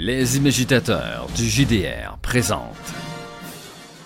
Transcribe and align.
Les 0.00 0.36
imagitateurs 0.36 1.26
du 1.34 1.50
JDR 1.50 2.18
présentent. 2.22 2.62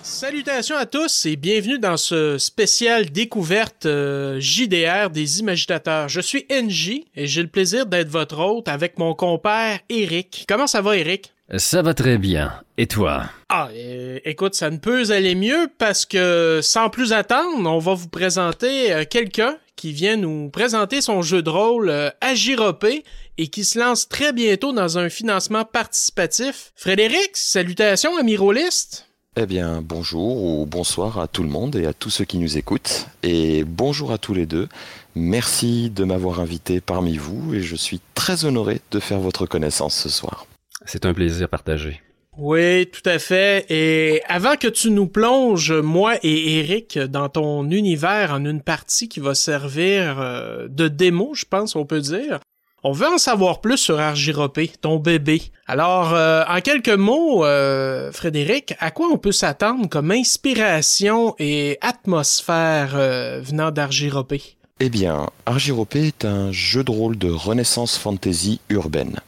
Salutations 0.01 0.75
à 0.75 0.87
tous 0.87 1.27
et 1.27 1.35
bienvenue 1.35 1.77
dans 1.77 1.97
ce 1.97 2.39
spécial 2.39 3.11
découverte 3.11 3.85
euh, 3.85 4.39
JDR 4.39 5.11
des 5.11 5.39
imagitateurs. 5.39 6.09
Je 6.09 6.19
suis 6.19 6.47
NJ 6.49 7.03
et 7.15 7.27
j'ai 7.27 7.43
le 7.43 7.47
plaisir 7.47 7.85
d'être 7.85 8.09
votre 8.09 8.39
hôte 8.39 8.69
avec 8.69 8.97
mon 8.97 9.13
compère 9.13 9.81
Eric. 9.87 10.45
Comment 10.49 10.65
ça 10.65 10.81
va 10.81 10.97
Eric? 10.97 11.31
Ça 11.57 11.83
va 11.83 11.93
très 11.93 12.17
bien. 12.17 12.51
Et 12.77 12.87
toi? 12.87 13.25
Ah, 13.49 13.69
euh, 13.71 14.17
écoute, 14.25 14.55
ça 14.55 14.71
ne 14.71 14.77
peut 14.77 15.11
aller 15.11 15.35
mieux 15.35 15.67
parce 15.77 16.05
que 16.05 16.61
sans 16.63 16.89
plus 16.89 17.13
attendre, 17.13 17.69
on 17.69 17.77
va 17.77 17.93
vous 17.93 18.07
présenter 18.07 18.91
euh, 18.91 19.03
quelqu'un 19.07 19.57
qui 19.75 19.91
vient 19.91 20.15
nous 20.15 20.49
présenter 20.49 21.01
son 21.01 21.21
jeu 21.21 21.43
de 21.43 21.51
rôle 21.51 21.89
euh, 21.89 22.09
Agiropé 22.21 23.03
et 23.37 23.49
qui 23.49 23.65
se 23.65 23.77
lance 23.77 24.09
très 24.09 24.33
bientôt 24.33 24.73
dans 24.73 24.97
un 24.97 25.09
financement 25.09 25.63
participatif. 25.63 26.71
Frédéric, 26.75 27.31
salutations 27.37 28.17
à 28.17 28.23
Mirolist. 28.23 29.07
Eh 29.35 29.45
bien, 29.45 29.83
bonjour 29.83 30.43
ou 30.43 30.65
bonsoir 30.65 31.19
à 31.19 31.27
tout 31.27 31.43
le 31.43 31.49
monde 31.49 31.75
et 31.75 31.85
à 31.85 31.93
tous 31.93 32.09
ceux 32.09 32.25
qui 32.25 32.39
nous 32.39 32.57
écoutent. 32.57 33.07
Et 33.21 33.63
bonjour 33.63 34.11
à 34.11 34.17
tous 34.17 34.33
les 34.33 34.47
deux. 34.47 34.69
Merci 35.13 35.91
de 35.91 36.03
m'avoir 36.03 36.39
invité 36.39 36.81
parmi 36.81 37.17
vous 37.17 37.53
et 37.53 37.61
je 37.61 37.75
suis 37.75 38.01
très 38.15 38.45
honoré 38.45 38.81
de 38.89 38.99
faire 38.99 39.19
votre 39.19 39.45
connaissance 39.45 39.95
ce 39.95 40.09
soir. 40.09 40.47
C'est 40.85 41.05
un 41.05 41.13
plaisir 41.13 41.49
partagé. 41.49 42.01
Oui, 42.37 42.87
tout 42.87 43.07
à 43.07 43.19
fait. 43.19 43.65
Et 43.69 44.23
avant 44.27 44.55
que 44.55 44.67
tu 44.67 44.89
nous 44.89 45.07
plonges, 45.07 45.71
moi 45.71 46.15
et 46.23 46.59
Eric, 46.59 46.97
dans 46.97 47.29
ton 47.29 47.69
univers 47.69 48.31
en 48.33 48.43
une 48.43 48.61
partie 48.61 49.07
qui 49.07 49.19
va 49.19 49.35
servir 49.35 50.19
euh, 50.19 50.67
de 50.67 50.87
démo, 50.87 51.33
je 51.35 51.45
pense, 51.45 51.75
on 51.75 51.85
peut 51.85 52.01
dire, 52.01 52.39
on 52.83 52.91
veut 52.91 53.07
en 53.07 53.19
savoir 53.19 53.61
plus 53.61 53.77
sur 53.77 53.99
Argiropé, 53.99 54.71
ton 54.81 54.97
bébé. 54.97 55.43
Alors, 55.67 56.13
euh, 56.15 56.43
en 56.49 56.59
quelques 56.59 56.89
mots, 56.89 57.45
euh, 57.45 58.11
Frédéric, 58.11 58.73
à 58.79 58.89
quoi 58.89 59.07
on 59.11 59.17
peut 59.17 59.31
s'attendre 59.31 59.87
comme 59.87 60.09
inspiration 60.09 61.35
et 61.37 61.77
atmosphère 61.81 62.97
venant 63.41 63.69
d'Argiropé? 63.69 64.57
Eh 64.79 64.89
bien, 64.89 65.29
Argiropé 65.45 66.07
est 66.07 66.25
un 66.25 66.51
jeu 66.51 66.83
de 66.83 66.91
rôle 66.91 67.17
de 67.17 67.29
renaissance 67.29 67.97
fantasy 67.97 68.59
urbaine. 68.69 69.19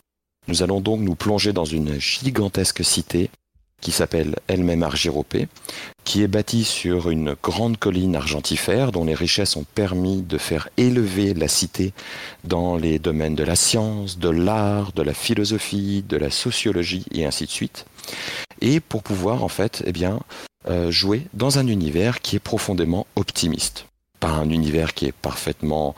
Nous 0.47 0.63
allons 0.63 0.81
donc 0.81 1.01
nous 1.01 1.15
plonger 1.15 1.53
dans 1.53 1.65
une 1.65 1.99
gigantesque 1.99 2.83
cité 2.83 3.29
qui 3.81 3.91
s'appelle 3.91 4.35
elle-même 4.47 4.83
Argiropé, 4.83 5.47
qui 6.05 6.23
est 6.23 6.27
bâtie 6.27 6.63
sur 6.63 7.09
une 7.09 7.35
grande 7.43 7.77
colline 7.77 8.15
argentifère 8.15 8.91
dont 8.91 9.05
les 9.05 9.13
richesses 9.13 9.55
ont 9.57 9.66
permis 9.75 10.21
de 10.21 10.38
faire 10.38 10.69
élever 10.77 11.33
la 11.33 11.47
cité 11.47 11.93
dans 12.43 12.77
les 12.77 12.99
domaines 12.99 13.35
de 13.35 13.43
la 13.43 13.55
science, 13.55 14.17
de 14.17 14.29
l'art, 14.29 14.91
de 14.93 15.03
la 15.03 15.13
philosophie, 15.13 16.03
de 16.07 16.17
la 16.17 16.31
sociologie 16.31 17.05
et 17.11 17.25
ainsi 17.25 17.45
de 17.45 17.51
suite. 17.51 17.85
Et 18.61 18.79
pour 18.79 19.03
pouvoir 19.03 19.43
en 19.43 19.49
fait, 19.49 19.83
eh 19.85 19.91
bien, 19.91 20.19
euh, 20.67 20.89
jouer 20.89 21.27
dans 21.33 21.59
un 21.59 21.67
univers 21.67 22.21
qui 22.21 22.38
est 22.38 22.39
profondément 22.39 23.05
optimiste. 23.16 23.85
Pas 24.19 24.29
un 24.29 24.49
univers 24.49 24.95
qui 24.95 25.05
est 25.05 25.11
parfaitement 25.11 25.95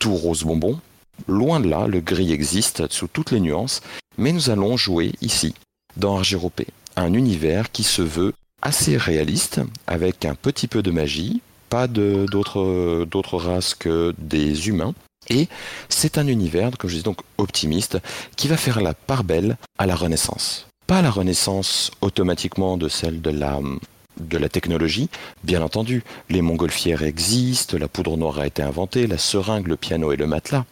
tout 0.00 0.14
rose 0.14 0.44
bonbon, 0.44 0.80
Loin 1.28 1.60
de 1.60 1.68
là, 1.68 1.86
le 1.86 2.00
gris 2.00 2.32
existe 2.32 2.90
sous 2.92 3.08
toutes 3.08 3.30
les 3.30 3.40
nuances, 3.40 3.80
mais 4.18 4.32
nous 4.32 4.50
allons 4.50 4.76
jouer 4.76 5.12
ici, 5.20 5.54
dans 5.96 6.16
Argiropé, 6.16 6.66
un 6.96 7.12
univers 7.12 7.70
qui 7.72 7.82
se 7.82 8.02
veut 8.02 8.32
assez 8.62 8.96
réaliste, 8.96 9.60
avec 9.86 10.24
un 10.24 10.34
petit 10.34 10.68
peu 10.68 10.82
de 10.82 10.90
magie, 10.90 11.40
pas 11.68 11.88
d'autres 11.88 13.36
races 13.36 13.74
que 13.74 14.14
des 14.18 14.68
humains, 14.68 14.94
et 15.28 15.48
c'est 15.88 16.18
un 16.18 16.26
univers, 16.26 16.70
comme 16.78 16.88
je 16.90 16.96
dis 16.96 17.02
donc, 17.02 17.20
optimiste, 17.38 17.98
qui 18.36 18.48
va 18.48 18.56
faire 18.56 18.80
la 18.80 18.94
part 18.94 19.24
belle 19.24 19.56
à 19.78 19.86
la 19.86 19.96
Renaissance. 19.96 20.68
Pas 20.86 21.02
la 21.02 21.10
Renaissance 21.10 21.90
automatiquement 22.00 22.76
de 22.76 22.88
celle 22.88 23.20
de 23.20 23.30
la 23.30 23.58
de 24.20 24.38
la 24.38 24.48
technologie, 24.48 25.08
bien 25.44 25.62
entendu, 25.62 26.02
les 26.28 26.42
montgolfières 26.42 27.02
existent, 27.02 27.76
la 27.78 27.88
poudre 27.88 28.16
noire 28.16 28.38
a 28.38 28.46
été 28.46 28.62
inventée, 28.62 29.06
la 29.06 29.18
seringue, 29.18 29.66
le 29.66 29.76
piano 29.76 30.12
et 30.12 30.16
le 30.16 30.26
matelas. 30.26 30.64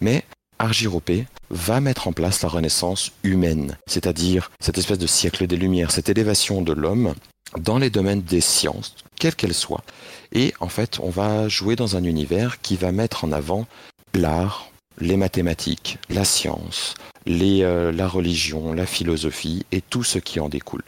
Mais 0.00 0.24
Argiropé 0.58 1.26
va 1.50 1.80
mettre 1.80 2.08
en 2.08 2.12
place 2.12 2.42
la 2.42 2.48
renaissance 2.48 3.12
humaine, 3.22 3.76
c'est-à-dire 3.86 4.50
cette 4.60 4.78
espèce 4.78 4.98
de 4.98 5.06
siècle 5.06 5.46
des 5.46 5.56
Lumières, 5.56 5.90
cette 5.90 6.08
élévation 6.08 6.62
de 6.62 6.72
l'homme 6.72 7.14
dans 7.58 7.78
les 7.78 7.90
domaines 7.90 8.22
des 8.22 8.40
sciences, 8.40 8.96
quelles 9.18 9.36
qu'elles 9.36 9.54
soient. 9.54 9.84
Et 10.32 10.54
en 10.60 10.68
fait, 10.68 10.98
on 11.00 11.10
va 11.10 11.48
jouer 11.48 11.76
dans 11.76 11.96
un 11.96 12.04
univers 12.04 12.60
qui 12.60 12.76
va 12.76 12.90
mettre 12.92 13.24
en 13.24 13.32
avant 13.32 13.66
l'art, 14.14 14.70
les 14.98 15.16
mathématiques, 15.16 15.98
la 16.08 16.24
science, 16.24 16.94
euh, 17.28 17.92
la 17.92 18.08
religion, 18.08 18.72
la 18.72 18.86
philosophie 18.86 19.66
et 19.72 19.82
tout 19.82 20.04
ce 20.04 20.18
qui 20.18 20.40
en 20.40 20.48
découle. 20.48 20.84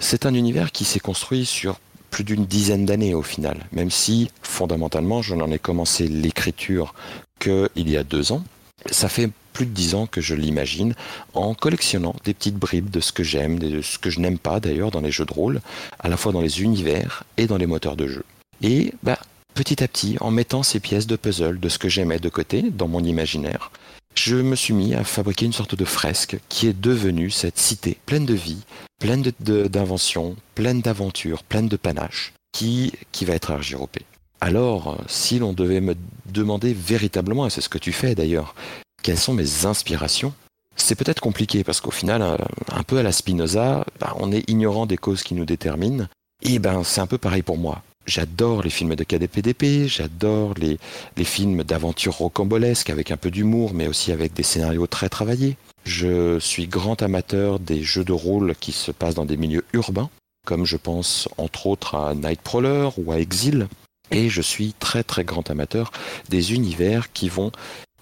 C'est 0.00 0.26
un 0.26 0.34
univers 0.34 0.72
qui 0.72 0.84
s'est 0.84 1.00
construit 1.00 1.46
sur 1.46 1.78
plus 2.10 2.24
d'une 2.24 2.44
dizaine 2.44 2.84
d'années 2.84 3.14
au 3.14 3.22
final, 3.22 3.66
même 3.72 3.90
si 3.90 4.30
fondamentalement 4.42 5.22
je 5.22 5.34
n'en 5.34 5.50
ai 5.50 5.58
commencé 5.58 6.06
l'écriture 6.06 6.94
qu'il 7.38 7.88
y 7.88 7.96
a 7.96 8.04
deux 8.04 8.32
ans. 8.32 8.44
Ça 8.90 9.08
fait 9.08 9.30
plus 9.52 9.66
de 9.66 9.70
dix 9.70 9.94
ans 9.94 10.06
que 10.06 10.20
je 10.20 10.34
l'imagine 10.34 10.94
en 11.34 11.54
collectionnant 11.54 12.14
des 12.24 12.34
petites 12.34 12.56
bribes 12.56 12.90
de 12.90 13.00
ce 13.00 13.12
que 13.12 13.22
j'aime, 13.22 13.58
de 13.58 13.80
ce 13.80 13.98
que 13.98 14.10
je 14.10 14.20
n'aime 14.20 14.38
pas 14.38 14.60
d'ailleurs 14.60 14.90
dans 14.90 15.00
les 15.00 15.10
jeux 15.10 15.24
de 15.24 15.32
rôle, 15.32 15.60
à 15.98 16.08
la 16.08 16.16
fois 16.16 16.32
dans 16.32 16.40
les 16.40 16.62
univers 16.62 17.24
et 17.36 17.46
dans 17.46 17.56
les 17.56 17.66
moteurs 17.66 17.96
de 17.96 18.06
jeu. 18.06 18.24
Et 18.62 18.92
bah, 19.02 19.18
petit 19.54 19.82
à 19.82 19.88
petit, 19.88 20.16
en 20.20 20.30
mettant 20.30 20.62
ces 20.62 20.80
pièces 20.80 21.06
de 21.06 21.16
puzzle 21.16 21.60
de 21.60 21.68
ce 21.68 21.78
que 21.78 21.88
j'aimais 21.88 22.18
de 22.18 22.28
côté 22.28 22.62
dans 22.62 22.88
mon 22.88 23.04
imaginaire, 23.04 23.70
je 24.14 24.36
me 24.36 24.56
suis 24.56 24.74
mis 24.74 24.94
à 24.94 25.04
fabriquer 25.04 25.46
une 25.46 25.52
sorte 25.52 25.74
de 25.74 25.84
fresque 25.84 26.38
qui 26.48 26.66
est 26.66 26.78
devenue 26.78 27.30
cette 27.30 27.58
cité 27.58 27.98
pleine 28.06 28.26
de 28.26 28.34
vie, 28.34 28.62
pleine 28.98 29.22
d'inventions, 29.40 30.36
pleine 30.54 30.80
d'aventures, 30.80 31.42
pleine 31.42 31.68
de 31.68 31.76
panache, 31.76 32.32
qui, 32.52 32.92
qui 33.10 33.24
va 33.24 33.34
être 33.34 33.50
Argiropé. 33.50 34.02
Alors, 34.40 34.98
si 35.06 35.38
l'on 35.38 35.52
devait 35.52 35.80
me 35.80 35.94
demander 36.26 36.74
véritablement, 36.74 37.46
et 37.46 37.50
c'est 37.50 37.60
ce 37.60 37.68
que 37.68 37.78
tu 37.78 37.92
fais 37.92 38.14
d'ailleurs, 38.14 38.54
quelles 39.02 39.18
sont 39.18 39.34
mes 39.34 39.66
inspirations, 39.66 40.32
c'est 40.76 40.94
peut-être 40.94 41.20
compliqué 41.20 41.64
parce 41.64 41.80
qu'au 41.80 41.90
final, 41.90 42.22
euh, 42.22 42.36
un 42.72 42.82
peu 42.82 42.98
à 42.98 43.02
la 43.02 43.12
Spinoza, 43.12 43.84
bah, 44.00 44.14
on 44.18 44.32
est 44.32 44.48
ignorant 44.48 44.86
des 44.86 44.96
causes 44.96 45.22
qui 45.22 45.34
nous 45.34 45.44
déterminent. 45.44 46.06
Et 46.42 46.58
ben, 46.58 46.82
c'est 46.82 47.00
un 47.00 47.06
peu 47.06 47.18
pareil 47.18 47.42
pour 47.42 47.58
moi. 47.58 47.82
J'adore 48.06 48.62
les 48.62 48.70
films 48.70 48.96
de 48.96 49.04
KDPDP, 49.04 49.86
j'adore 49.86 50.54
les, 50.54 50.78
les 51.16 51.24
films 51.24 51.62
d'aventure 51.62 52.14
rocambolesques 52.14 52.90
avec 52.90 53.10
un 53.10 53.16
peu 53.16 53.30
d'humour, 53.30 53.74
mais 53.74 53.86
aussi 53.86 54.10
avec 54.10 54.32
des 54.32 54.42
scénarios 54.42 54.88
très 54.88 55.08
travaillés. 55.08 55.56
Je 55.84 56.38
suis 56.38 56.66
grand 56.66 57.00
amateur 57.02 57.60
des 57.60 57.82
jeux 57.82 58.04
de 58.04 58.12
rôle 58.12 58.54
qui 58.56 58.72
se 58.72 58.90
passent 58.90 59.14
dans 59.14 59.24
des 59.24 59.36
milieux 59.36 59.64
urbains, 59.72 60.10
comme 60.46 60.66
je 60.66 60.76
pense 60.76 61.28
entre 61.38 61.66
autres 61.66 61.94
à 61.94 62.14
Nightcrawler 62.14 62.90
ou 62.96 63.12
à 63.12 63.18
Exile. 63.18 63.68
Et 64.10 64.28
je 64.28 64.42
suis 64.42 64.74
très 64.74 65.04
très 65.04 65.24
grand 65.24 65.48
amateur 65.50 65.92
des 66.28 66.54
univers 66.54 67.12
qui 67.12 67.28
vont 67.28 67.52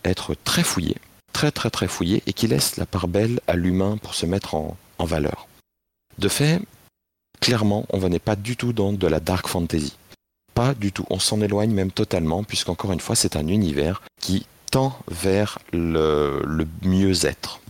être 0.04 0.34
très 0.44 0.62
fouillés, 0.62 0.96
très 1.32 1.50
très 1.50 1.70
très 1.70 1.88
fouillés, 1.88 2.22
et 2.26 2.32
qui 2.32 2.48
laissent 2.48 2.78
la 2.78 2.86
part 2.86 3.06
belle 3.06 3.40
à 3.46 3.54
l'humain 3.54 3.98
pour 3.98 4.14
se 4.14 4.26
mettre 4.26 4.54
en, 4.54 4.76
en 4.98 5.04
valeur. 5.04 5.46
De 6.18 6.28
fait, 6.28 6.60
clairement, 7.40 7.86
on 7.90 8.08
n'est 8.08 8.18
pas 8.18 8.36
du 8.36 8.56
tout 8.56 8.72
dans 8.72 8.92
de 8.92 9.06
la 9.06 9.20
dark 9.20 9.48
fantasy. 9.48 9.96
Pas 10.54 10.74
du 10.74 10.92
tout. 10.92 11.04
On 11.10 11.18
s'en 11.18 11.40
éloigne 11.40 11.72
même 11.72 11.90
totalement, 11.90 12.44
puisqu'encore 12.44 12.92
une 12.92 13.00
fois, 13.00 13.16
c'est 13.16 13.36
un 13.36 13.46
univers 13.46 14.02
qui 14.20 14.46
tend 14.70 14.96
vers 15.10 15.58
le, 15.72 16.66
mieux-être. 16.82 17.60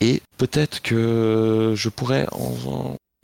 Et 0.00 0.22
peut-être 0.38 0.82
que 0.82 1.74
je 1.76 1.88
pourrais 1.88 2.26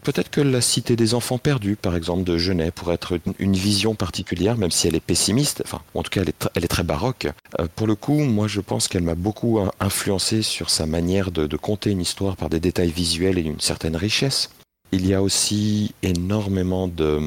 Peut-être 0.04 0.30
que 0.30 0.40
la 0.40 0.60
cité 0.60 0.94
des 0.94 1.14
enfants 1.14 1.38
perdus, 1.38 1.74
par 1.74 1.96
exemple, 1.96 2.22
de 2.22 2.38
Genet, 2.38 2.70
pourrait 2.70 2.94
être 2.94 3.18
une, 3.40 3.56
vision 3.56 3.96
particulière, 3.96 4.56
même 4.56 4.70
si 4.70 4.86
elle 4.86 4.94
est 4.94 5.00
pessimiste, 5.00 5.62
enfin, 5.64 5.80
en 5.94 6.04
tout 6.04 6.10
cas, 6.10 6.20
elle 6.54 6.64
est, 6.64 6.68
très 6.68 6.84
baroque. 6.84 7.26
Euh, 7.58 7.66
pour 7.74 7.88
le 7.88 7.96
coup, 7.96 8.20
moi, 8.20 8.46
je 8.46 8.60
pense 8.60 8.86
qu'elle 8.86 9.02
m'a 9.02 9.16
beaucoup 9.16 9.58
influencé 9.80 10.42
sur 10.42 10.70
sa 10.70 10.86
manière 10.86 11.32
de, 11.32 11.48
de, 11.48 11.56
conter 11.56 11.91
une 11.91 12.00
histoire 12.00 12.36
par 12.36 12.50
des 12.50 12.60
détails 12.60 12.92
visuels 12.92 13.36
et 13.36 13.42
une 13.42 13.59
certaine 13.59 13.97
richesse. 13.97 14.50
Il 14.92 15.06
y 15.06 15.15
a 15.15 15.22
aussi 15.22 15.94
énormément 16.03 16.88
de, 16.88 17.21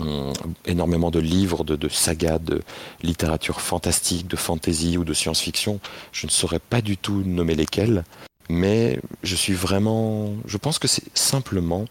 euh, 0.00 0.32
énormément 0.66 1.10
de 1.10 1.20
livres, 1.20 1.62
de, 1.62 1.88
sagas, 1.88 2.38
de 2.38 2.62
littérature 3.02 3.60
fantastique, 3.60 4.26
de 4.26 4.36
fantasy 4.36 4.98
ou 4.98 5.04
de 5.04 5.14
science-fiction. 5.14 5.78
Je 6.12 6.26
ne 6.26 6.30
saurais 6.30 6.58
pas 6.58 6.80
du 6.80 6.96
tout 6.96 7.22
nommer 7.24 7.54
lesquels, 7.54 8.04
mais 8.48 8.98
je 9.22 9.36
suis 9.36 9.52
vraiment. 9.52 10.32
Je 10.46 10.56
pense 10.56 10.78
que 10.78 10.88
c'est 10.88 11.16
simplement 11.16 11.84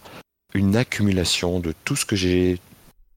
une 0.54 0.76
accumulation 0.76 1.60
de 1.60 1.74
tout 1.86 1.96
ce 1.96 2.06
que 2.06 2.16
j'ai 2.16 2.60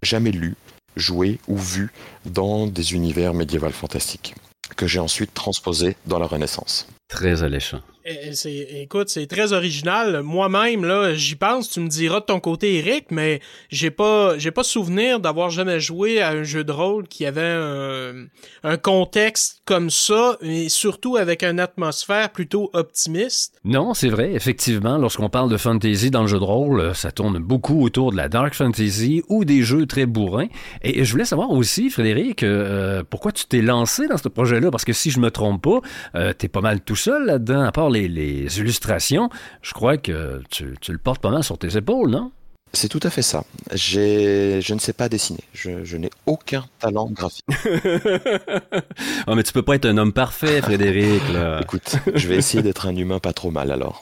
jamais 0.02 0.30
lu, 0.30 0.54
joué 0.96 1.40
ou 1.48 1.56
vu 1.56 1.92
dans 2.24 2.66
des 2.66 2.94
univers 2.94 3.34
médiévaux 3.34 3.70
fantastiques, 3.70 4.34
que 4.76 4.86
j'ai 4.86 5.00
ensuite 5.00 5.34
transposé 5.34 5.96
dans 6.06 6.20
la 6.20 6.26
Renaissance. 6.26 6.86
Très 7.08 7.42
alléchant. 7.42 7.80
Eh, 8.08 8.82
écoute, 8.82 9.08
c'est 9.08 9.26
très 9.26 9.52
original. 9.52 10.22
Moi-même, 10.22 10.84
là, 10.84 11.14
j'y 11.14 11.34
pense. 11.34 11.68
Tu 11.68 11.80
me 11.80 11.88
diras 11.88 12.20
de 12.20 12.26
ton 12.26 12.38
côté, 12.38 12.76
Eric, 12.76 13.06
mais 13.10 13.40
j'ai 13.68 13.90
pas, 13.90 14.38
j'ai 14.38 14.52
pas 14.52 14.62
souvenir 14.62 15.18
d'avoir 15.18 15.50
jamais 15.50 15.80
joué 15.80 16.20
à 16.20 16.30
un 16.30 16.44
jeu 16.44 16.62
de 16.62 16.70
rôle 16.70 17.08
qui 17.08 17.26
avait 17.26 17.42
un, 17.42 18.26
un 18.62 18.76
contexte 18.76 19.62
comme 19.64 19.90
ça, 19.90 20.36
et 20.40 20.68
surtout 20.68 21.16
avec 21.16 21.42
une 21.42 21.58
atmosphère 21.58 22.30
plutôt 22.30 22.70
optimiste. 22.74 23.60
Non, 23.64 23.92
c'est 23.92 24.08
vrai. 24.08 24.34
Effectivement, 24.34 24.98
lorsqu'on 24.98 25.28
parle 25.28 25.50
de 25.50 25.56
fantasy 25.56 26.12
dans 26.12 26.22
le 26.22 26.28
jeu 26.28 26.38
de 26.38 26.44
rôle, 26.44 26.94
ça 26.94 27.10
tourne 27.10 27.40
beaucoup 27.40 27.82
autour 27.82 28.12
de 28.12 28.16
la 28.16 28.28
dark 28.28 28.54
fantasy 28.54 29.24
ou 29.28 29.44
des 29.44 29.62
jeux 29.62 29.86
très 29.86 30.06
bourrins. 30.06 30.46
Et 30.82 31.04
je 31.04 31.10
voulais 31.10 31.24
savoir 31.24 31.50
aussi, 31.50 31.90
Frédéric, 31.90 32.44
euh, 32.44 33.02
pourquoi 33.10 33.32
tu 33.32 33.46
t'es 33.46 33.62
lancé 33.62 34.06
dans 34.06 34.16
ce 34.16 34.28
projet-là? 34.28 34.70
Parce 34.70 34.84
que 34.84 34.92
si 34.92 35.10
je 35.10 35.18
me 35.18 35.32
trompe 35.32 35.62
pas, 35.62 35.80
euh, 36.14 36.32
t'es 36.32 36.46
pas 36.46 36.60
mal 36.60 36.80
tout 36.82 36.94
seul 36.94 37.26
là-dedans, 37.26 37.62
à 37.62 37.72
part 37.72 37.90
les, 37.90 37.95
illustrations, 38.04 39.30
je 39.62 39.72
crois 39.72 39.96
que 39.96 40.42
tu, 40.50 40.74
le 40.88 40.98
portes 40.98 41.20
pas 41.20 41.30
mal 41.30 41.44
sur 41.44 41.58
tes 41.58 41.76
épaules, 41.76 42.10
non? 42.10 42.30
C'est 42.72 42.88
tout 42.88 43.00
à 43.04 43.10
fait 43.10 43.22
ça. 43.22 43.44
Je 43.72 44.72
ne 44.72 44.78
sais 44.78 44.92
pas 44.92 45.08
dessiner. 45.08 45.40
Je, 45.54 45.96
n'ai 45.96 46.10
aucun 46.26 46.66
talent 46.78 47.08
graphique. 47.10 47.44
oh, 49.26 49.34
mais 49.34 49.42
tu 49.42 49.52
peux 49.52 49.62
pas 49.62 49.76
être 49.76 49.86
un 49.86 49.96
homme 49.96 50.12
parfait, 50.12 50.60
Frédéric. 50.60 51.22
Écoute, 51.62 51.96
je 52.14 52.28
vais 52.28 52.36
essayer 52.36 52.62
d'être 52.62 52.86
un 52.86 52.94
humain 52.94 53.18
pas 53.18 53.32
trop 53.32 53.50
mal 53.50 53.70
alors. 53.70 54.00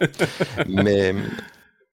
Mais 0.67 1.15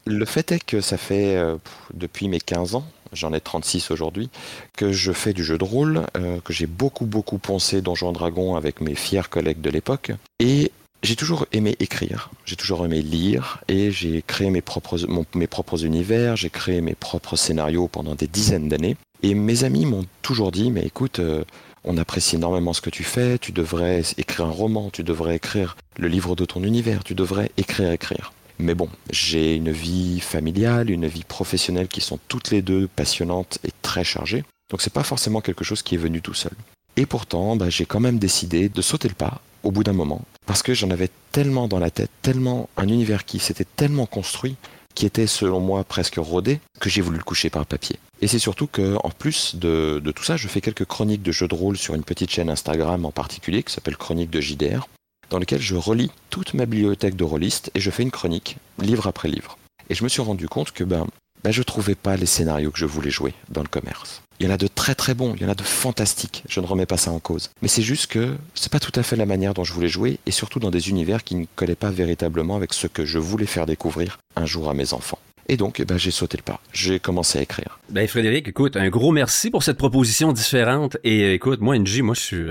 le 0.06 0.26
fait 0.26 0.52
est 0.52 0.64
que 0.64 0.82
ça 0.82 0.98
fait 0.98 1.36
euh, 1.36 1.58
depuis 1.94 2.28
mes 2.28 2.40
15 2.40 2.76
ans, 2.76 2.86
j'en 3.14 3.34
ai 3.34 3.42
36 3.42 3.92
aujourd'hui, 3.92 4.30
que 4.76 4.92
je 4.92 5.12
fais 5.12 5.34
du 5.34 5.44
jeu 5.44 5.58
de 5.58 5.64
rôle, 5.64 6.02
euh, 6.18 6.40
que 6.44 6.54
j'ai 6.54 6.68
beaucoup 6.68 7.06
beaucoup 7.06 7.38
poncé 7.38 7.82
Donjons 7.82 8.12
Dragon 8.12 8.56
avec 8.56 8.82
mes 8.82 8.96
fiers 8.96 9.30
collègues 9.30 9.62
de 9.62 9.70
l'époque. 9.70 10.12
Et 10.40 10.72
j'ai 11.04 11.16
toujours 11.16 11.46
aimé 11.52 11.76
écrire, 11.80 12.30
j'ai 12.46 12.56
toujours 12.56 12.86
aimé 12.86 13.02
lire 13.02 13.60
et 13.68 13.92
j'ai 13.92 14.22
créé 14.22 14.50
mes 14.50 14.62
propres, 14.62 15.84
univers, 15.84 16.36
j'ai 16.36 16.50
créé 16.50 16.82
mes 16.82 16.94
propres 16.94 17.36
scénarios 17.36 17.88
pendant 17.88 18.16
des 18.16 18.28
dizaines 18.28 18.70
d'années. 18.70 18.98
Et 19.24 19.34
mes 19.34 19.64
amis 19.64 19.86
m'ont 19.86 20.06
toujours 20.22 20.52
dit, 20.52 20.72
mais 20.72 20.84
écoute, 20.84 21.20
euh, 21.20 21.44
on 21.84 21.98
apprécie 21.98 22.36
énormément 22.36 22.74
ce 22.74 22.82
que 22.82 22.90
tu 22.90 23.04
fais, 23.04 23.40
tu 23.40 23.52
devrais 23.52 24.04
écrire 24.18 24.46
un 24.46 24.52
roman, 24.52 24.90
tu 24.92 25.04
devrais 25.04 25.36
écrire 25.36 25.76
le 25.98 26.08
livre 26.08 26.36
de 26.36 26.46
ton 26.46 26.64
univers, 26.64 27.04
tu 27.04 27.16
devrais 27.16 27.52
écrire, 27.58 27.92
écrire. 27.92 28.34
Mais 28.60 28.76
bon, 28.76 28.90
j'ai 29.10 29.56
une 29.56 29.72
vie 29.72 30.20
familiale, 30.20 30.92
une 30.92 31.08
vie 31.08 31.24
professionnelle 31.24 31.88
qui 31.88 32.02
sont 32.02 32.20
toutes 32.28 32.52
les 32.52 32.62
deux 32.62 32.88
passionnantes 32.88 33.58
et 33.64 33.72
très 33.82 34.04
chargées. 34.04 34.44
Donc 34.70 34.82
c'est 34.82 34.94
pas 34.94 35.04
forcément 35.04 35.42
quelque 35.42 35.64
chose 35.64 35.82
qui 35.82 35.96
est 35.96 36.00
venu 36.00 36.22
tout 36.22 36.36
seul. 36.36 36.54
Et 36.96 37.08
pourtant, 37.08 37.56
bah, 37.56 37.70
j'ai 37.70 37.86
quand 37.86 38.00
même 38.00 38.20
décidé 38.20 38.70
de 38.70 38.82
sauter 38.82 39.08
le 39.08 39.16
pas 39.16 39.42
au 39.64 39.72
bout 39.72 39.84
d'un 39.84 39.94
moment, 39.94 40.22
parce 40.46 40.64
que 40.64 40.74
j'en 40.74 40.92
avais 40.92 41.10
tellement 41.32 41.68
dans 41.68 41.80
la 41.80 41.92
tête, 41.92 42.12
tellement 42.22 42.70
un 42.78 42.88
univers 42.88 43.26
qui 43.26 43.40
s'était 43.40 43.66
tellement 43.66 44.06
construit, 44.06 44.56
qui 44.96 45.06
était 45.06 45.28
selon 45.28 45.60
moi 45.60 45.84
presque 45.84 46.18
rodé, 46.18 46.60
que 46.80 46.90
j'ai 46.90 47.02
voulu 47.02 47.18
le 47.18 47.24
coucher 47.24 47.50
par 47.50 47.66
papier. 47.66 47.98
Et 48.22 48.28
c'est 48.28 48.40
surtout 48.40 48.68
que, 48.68 48.98
en 49.04 49.10
plus 49.10 49.56
de, 49.56 50.02
tout 50.16 50.24
ça, 50.24 50.38
je 50.38 50.48
fais 50.48 50.62
quelques 50.62 50.86
chroniques 50.86 51.24
de 51.24 51.32
jeux 51.32 51.48
de 51.48 51.56
rôle 51.56 51.78
sur 51.78 51.96
une 51.96 52.04
petite 52.04 52.30
chaîne 52.30 52.50
Instagram 52.50 53.06
en 53.06 53.12
particulier 53.12 53.64
qui 53.64 53.74
s'appelle 53.74 53.98
Chronique 53.98 54.30
de 54.30 54.42
JDR, 54.42 54.88
dans 55.30 55.40
lequel 55.40 55.62
je 55.62 55.76
relis 55.76 56.12
toute 56.30 56.54
ma 56.54 56.66
bibliothèque 56.66 57.16
de 57.16 57.24
rôlistes 57.24 57.72
et 57.74 57.80
je 57.80 57.90
fais 57.90 58.04
une 58.04 58.12
chronique, 58.12 58.58
livre 58.80 59.08
après 59.08 59.30
livre. 59.30 59.58
Et 59.90 59.96
je 59.96 60.04
me 60.04 60.10
suis 60.10 60.22
rendu 60.22 60.48
compte 60.48 60.72
que 60.72 60.84
ben, 60.84 61.08
ben 61.44 61.52
je 61.52 61.64
trouvais 61.64 61.96
pas 61.96 62.18
les 62.18 62.26
scénarios 62.26 62.72
que 62.72 62.80
je 62.80 62.86
voulais 62.86 63.10
jouer 63.10 63.34
dans 63.50 63.62
le 63.62 63.68
commerce. 63.68 64.22
Il 64.40 64.48
y 64.48 64.50
en 64.50 64.54
a 64.54 64.58
de 64.58 64.68
très 64.68 64.96
très 64.96 65.14
bons, 65.14 65.36
il 65.36 65.44
y 65.44 65.46
en 65.46 65.50
a 65.50 65.56
de 65.56 65.64
fantastiques, 65.64 66.44
je 66.50 66.60
ne 66.62 66.66
remets 66.66 66.88
pas 66.88 66.98
ça 66.98 67.12
en 67.12 67.20
cause. 67.20 67.52
Mais 67.62 67.68
c'est 67.68 67.84
juste 67.84 68.08
que 68.08 68.36
c'est 68.56 68.72
pas 68.72 68.80
tout 68.80 68.92
à 69.00 69.04
fait 69.04 69.16
la 69.16 69.28
manière 69.28 69.54
dont 69.54 69.64
je 69.64 69.74
voulais 69.74 69.88
jouer, 69.88 70.20
et 70.26 70.32
surtout 70.32 70.60
dans 70.60 70.72
des 70.72 70.90
univers 70.90 71.24
qui 71.24 71.36
ne 71.36 71.46
collaient 71.56 71.76
pas 71.76 71.92
véritablement 71.92 72.56
avec 72.56 72.74
ce 72.74 72.88
que 72.88 73.06
je 73.06 73.20
voulais 73.20 73.46
faire 73.46 73.68
découvrir 73.68 74.18
un 74.36 74.46
jour 74.46 74.70
à 74.70 74.74
mes 74.74 74.94
enfants. 74.94 75.20
Et 75.48 75.58
donc, 75.58 75.80
eh 75.80 75.86
ben, 75.86 75.98
j'ai 75.98 76.12
sauté 76.12 76.38
le 76.38 76.44
pas. 76.44 76.60
J'ai 76.74 77.00
commencé 77.00 77.40
à 77.40 77.42
écrire. 77.42 77.80
Ben, 77.90 78.08
Frédéric, 78.08 78.48
écoute, 78.48 78.78
un 78.78 78.90
gros 78.90 79.12
merci 79.12 79.50
pour 79.50 79.64
cette 79.64 79.78
proposition 79.78 80.32
différente. 80.32 80.98
Et 81.04 81.24
euh, 81.24 81.34
écoute, 81.34 81.60
moi, 81.60 81.78
NJ, 81.78 82.02
moi, 82.02 82.16
je 82.16 82.22
suis, 82.22 82.46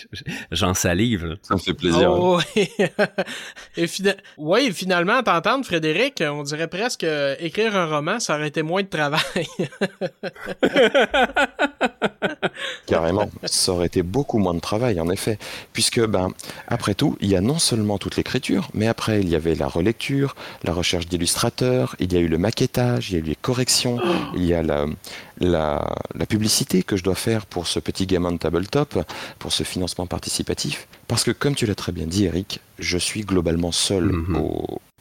j'en 0.52 0.74
salive. 0.74 1.36
Ça 1.42 1.54
me 1.54 1.58
fait 1.58 1.74
plaisir. 1.74 2.12
Oh, 2.12 2.40
oui. 2.56 2.68
et 3.76 3.86
ouais, 4.38 4.72
finalement, 4.72 5.22
t'entendre, 5.22 5.64
Frédéric, 5.64 6.22
on 6.24 6.42
dirait 6.42 6.68
presque 6.68 7.04
euh, 7.04 7.34
écrire 7.40 7.76
un 7.76 7.86
roman, 7.86 8.20
ça 8.20 8.36
aurait 8.36 8.48
été 8.48 8.62
moins 8.62 8.82
de 8.82 8.88
travail. 8.88 9.46
Carrément. 12.86 13.30
Ça 13.44 13.72
aurait 13.72 13.86
été 13.86 14.02
beaucoup 14.02 14.38
moins 14.38 14.54
de 14.54 14.60
travail, 14.60 15.00
en 15.00 15.08
effet. 15.10 15.38
Puisque, 15.72 16.04
ben, 16.06 16.28
après 16.68 16.94
tout, 16.94 17.16
il 17.20 17.30
y 17.30 17.36
a 17.36 17.40
non 17.40 17.58
seulement 17.58 17.98
toute 17.98 18.16
l'écriture, 18.16 18.68
mais 18.74 18.86
après, 18.86 19.20
il 19.20 19.28
y 19.28 19.34
avait 19.34 19.54
la 19.54 19.66
relecture, 19.66 20.34
la 20.62 20.72
recherche 20.72 21.06
d'illustrateurs, 21.06 21.96
il 21.98 22.12
y 22.12 22.16
a 22.16 22.20
eu 22.20 22.28
le 22.28 22.38
maquettage, 22.44 23.10
il 23.10 23.14
y 23.14 23.16
a 23.16 23.20
eu 23.20 23.22
les 23.22 23.36
corrections, 23.36 23.98
oh. 24.04 24.08
il 24.36 24.44
y 24.44 24.52
a 24.52 24.62
la, 24.62 24.86
la, 25.40 26.26
publicité 26.26 26.82
que 26.82 26.96
je 26.96 27.02
dois 27.02 27.14
faire 27.14 27.46
pour 27.46 27.66
ce 27.66 27.80
petit 27.80 28.06
gamin 28.06 28.32
de 28.32 28.38
tabletop, 28.38 28.98
pour 29.38 29.50
ce 29.52 29.62
financement 29.62 30.06
participatif. 30.06 30.86
Parce 31.08 31.24
que, 31.24 31.30
comme 31.30 31.54
tu 31.54 31.64
l'as 31.64 31.74
très 31.74 31.92
bien 31.92 32.06
dit, 32.06 32.26
Eric, 32.26 32.60
je 32.78 32.98
suis 32.98 33.22
globalement 33.22 33.72
seul 33.72 34.04
mhm. 34.04 34.36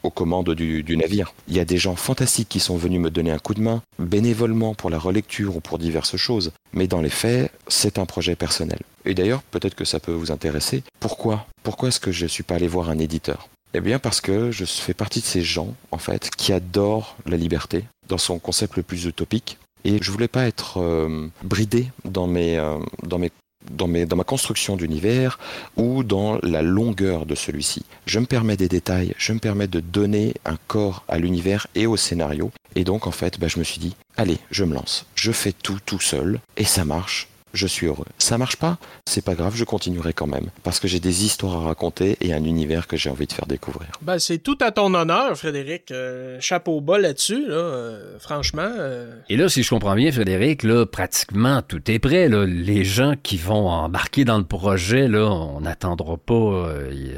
aux 0.03 0.09
commandes 0.09 0.53
du, 0.55 0.83
du, 0.83 0.95
navire. 0.95 1.33
Il 1.49 1.55
y 1.55 1.59
a 1.59 1.65
des 1.65 1.77
gens 1.77 1.97
fantastiques 1.97 2.49
qui 2.49 2.61
sont 2.61 2.77
venus 2.77 3.01
me 3.01 3.09
donner 3.09 3.31
un 3.31 3.39
coup 3.39 3.53
de 3.53 3.61
main, 3.61 3.81
bénévolement 3.99 4.73
pour 4.73 4.89
la 4.89 4.99
relecture 4.99 5.57
ou 5.57 5.59
pour 5.59 5.79
diverses 5.79 6.17
choses. 6.17 6.51
Mais 6.71 6.87
dans 6.87 7.01
les 7.01 7.09
faits, 7.09 7.51
c'est 7.67 7.99
un 7.99 8.05
projet 8.05 8.35
personnel. 8.35 8.79
Et 9.05 9.13
d'ailleurs, 9.13 9.41
peut-être 9.43 9.75
que 9.75 9.85
ça 9.85 9.99
peut 9.99 10.13
vous 10.13 10.31
intéresser. 10.31 10.83
Pourquoi? 10.99 11.45
Pourquoi 11.63 11.89
est-ce 11.89 11.99
que 11.99 12.11
je 12.11 12.23
ne 12.23 12.29
suis 12.29 12.43
pas 12.43 12.55
allé 12.55 12.67
voir 12.67 12.89
un 12.89 12.99
éditeur? 12.99 13.49
Eh 13.73 13.81
bien 13.81 13.99
parce 13.99 14.21
que 14.21 14.51
je 14.51 14.65
fais 14.65 14.93
partie 14.93 15.21
de 15.21 15.25
ces 15.25 15.41
gens, 15.41 15.73
en 15.91 15.97
fait, 15.97 16.29
qui 16.35 16.53
adorent 16.53 17.15
la 17.25 17.37
liberté 17.37 17.85
dans 18.07 18.17
son 18.17 18.39
concept 18.39 18.77
le 18.77 18.83
plus 18.83 19.05
utopique. 19.05 19.57
Et 19.85 19.97
je 20.01 20.11
voulais 20.11 20.27
pas 20.27 20.45
être 20.45 20.79
euh, 20.79 21.27
bridé 21.43 21.87
dans 22.05 22.27
mes, 22.27 22.57
euh, 22.57 22.79
dans 23.03 23.17
mes 23.17 23.31
dans, 23.71 23.87
mes, 23.87 24.05
dans 24.05 24.15
ma 24.15 24.23
construction 24.23 24.75
d'univers 24.75 25.39
ou 25.77 26.03
dans 26.03 26.37
la 26.43 26.61
longueur 26.61 27.25
de 27.25 27.35
celui-ci. 27.35 27.85
Je 28.05 28.19
me 28.19 28.25
permets 28.25 28.57
des 28.57 28.67
détails, 28.67 29.13
je 29.17 29.33
me 29.33 29.39
permets 29.39 29.67
de 29.67 29.79
donner 29.79 30.33
un 30.45 30.57
corps 30.67 31.03
à 31.07 31.17
l'univers 31.17 31.67
et 31.75 31.87
au 31.87 31.97
scénario. 31.97 32.51
Et 32.75 32.83
donc 32.83 33.07
en 33.07 33.11
fait, 33.11 33.39
bah, 33.39 33.47
je 33.47 33.59
me 33.59 33.63
suis 33.63 33.79
dit, 33.79 33.95
allez, 34.17 34.37
je 34.51 34.63
me 34.63 34.73
lance. 34.73 35.05
Je 35.15 35.31
fais 35.31 35.53
tout 35.53 35.79
tout 35.85 35.99
seul 35.99 36.39
et 36.57 36.65
ça 36.65 36.85
marche 36.85 37.29
je 37.53 37.67
suis 37.67 37.87
heureux. 37.87 38.05
Ça 38.17 38.37
marche 38.37 38.57
pas, 38.57 38.77
c'est 39.05 39.23
pas 39.23 39.35
grave, 39.35 39.53
je 39.55 39.63
continuerai 39.63 40.13
quand 40.13 40.27
même 40.27 40.47
parce 40.63 40.79
que 40.79 40.87
j'ai 40.87 40.99
des 40.99 41.25
histoires 41.25 41.55
à 41.55 41.59
raconter 41.61 42.17
et 42.21 42.33
un 42.33 42.43
univers 42.43 42.87
que 42.87 42.97
j'ai 42.97 43.09
envie 43.09 43.27
de 43.27 43.33
faire 43.33 43.45
découvrir. 43.45 43.89
Ben, 44.01 44.19
c'est 44.19 44.39
tout 44.39 44.57
à 44.61 44.71
ton 44.71 44.93
honneur, 44.93 45.37
Frédéric. 45.37 45.91
Euh, 45.91 46.37
chapeau 46.39 46.81
bas 46.81 46.97
là-dessus, 46.97 47.47
là, 47.47 47.55
euh, 47.55 48.19
franchement. 48.19 48.69
Euh. 48.77 49.15
Et 49.29 49.37
là, 49.37 49.49
si 49.49 49.63
je 49.63 49.69
comprends 49.69 49.95
bien, 49.95 50.11
Frédéric, 50.11 50.63
là, 50.63 50.85
pratiquement 50.85 51.61
tout 51.61 51.81
est 51.89 51.99
prêt. 51.99 52.27
Là. 52.27 52.45
Les 52.45 52.83
gens 52.83 53.13
qui 53.21 53.37
vont 53.37 53.69
embarquer 53.69 54.25
dans 54.25 54.37
le 54.37 54.43
projet, 54.43 55.07
là, 55.07 55.25
on 55.25 55.61
n'attendra 55.61 56.17
pas, 56.17 56.33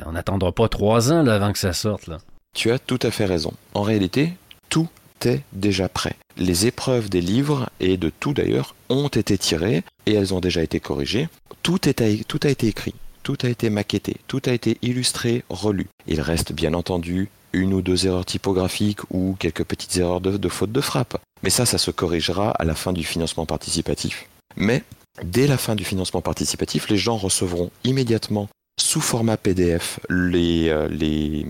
on 0.06 0.12
n'attendra 0.12 0.52
pas 0.52 0.68
trois 0.68 1.12
ans 1.12 1.24
là, 1.24 1.36
avant 1.36 1.52
que 1.52 1.60
ça 1.60 1.74
sorte. 1.74 2.08
Là. 2.08 2.18
Tu 2.54 2.72
as 2.72 2.80
tout 2.80 3.00
à 3.02 3.12
fait 3.12 3.26
raison. 3.26 3.54
En 3.74 3.82
réalité, 3.82 4.34
tout 4.70 4.88
est 5.24 5.42
déjà 5.54 5.90
prêt. 5.90 6.16
Les 6.38 6.68
épreuves 6.68 7.10
des 7.10 7.22
livres, 7.22 7.70
et 7.80 7.98
de 7.98 8.12
tout 8.20 8.34
d'ailleurs, 8.34 8.76
ont 8.90 9.08
été 9.08 9.38
tirées 9.38 9.84
et 10.06 10.14
elles 10.14 10.34
ont 10.34 10.40
déjà 10.40 10.62
été 10.64 10.80
corrigées. 10.80 11.30
Tout, 11.64 11.80
a 11.86 11.90
été 11.90 12.68
écrit, 12.68 12.94
tout 13.24 13.38
a 13.44 13.48
été 13.48 13.70
maquetté, 13.70 14.18
tout 14.28 14.42
a 14.46 14.52
été 14.52 14.78
illustré, 14.82 15.44
relu. 15.50 15.88
Il 16.08 16.22
reste 16.22 16.52
bien 16.54 16.74
entendu 16.74 17.30
une 17.54 17.74
ou 17.74 17.82
deux 17.82 18.06
erreurs 18.06 18.26
typographiques 18.26 19.00
ou 19.12 19.36
quelques 19.40 19.64
petites 19.64 19.96
erreurs 19.98 20.22
de, 20.22 20.50
faute 20.50 20.72
de 20.72 20.82
frappe. 20.82 21.18
Mais 21.42 21.50
ça, 21.50 21.66
ça 21.66 21.78
se 21.78 21.92
corrigera 21.92 22.52
à 22.52 22.66
la 22.66 22.76
fin 22.76 22.92
du 22.92 23.04
financement 23.04 23.46
participatif. 23.46 24.28
Mais 24.58 24.84
dès 25.24 25.48
la 25.48 25.58
fin 25.58 25.76
du 25.76 25.86
financement 25.86 26.22
participatif, 26.22 26.90
les 26.90 26.98
gens 26.98 27.18
recevront 27.18 27.72
immédiatement 27.84 28.50
sous 28.78 29.00
format 29.00 29.38
PDF 29.38 30.02
les, 30.10 30.68
euh, 30.68 30.90
les, 30.90 31.46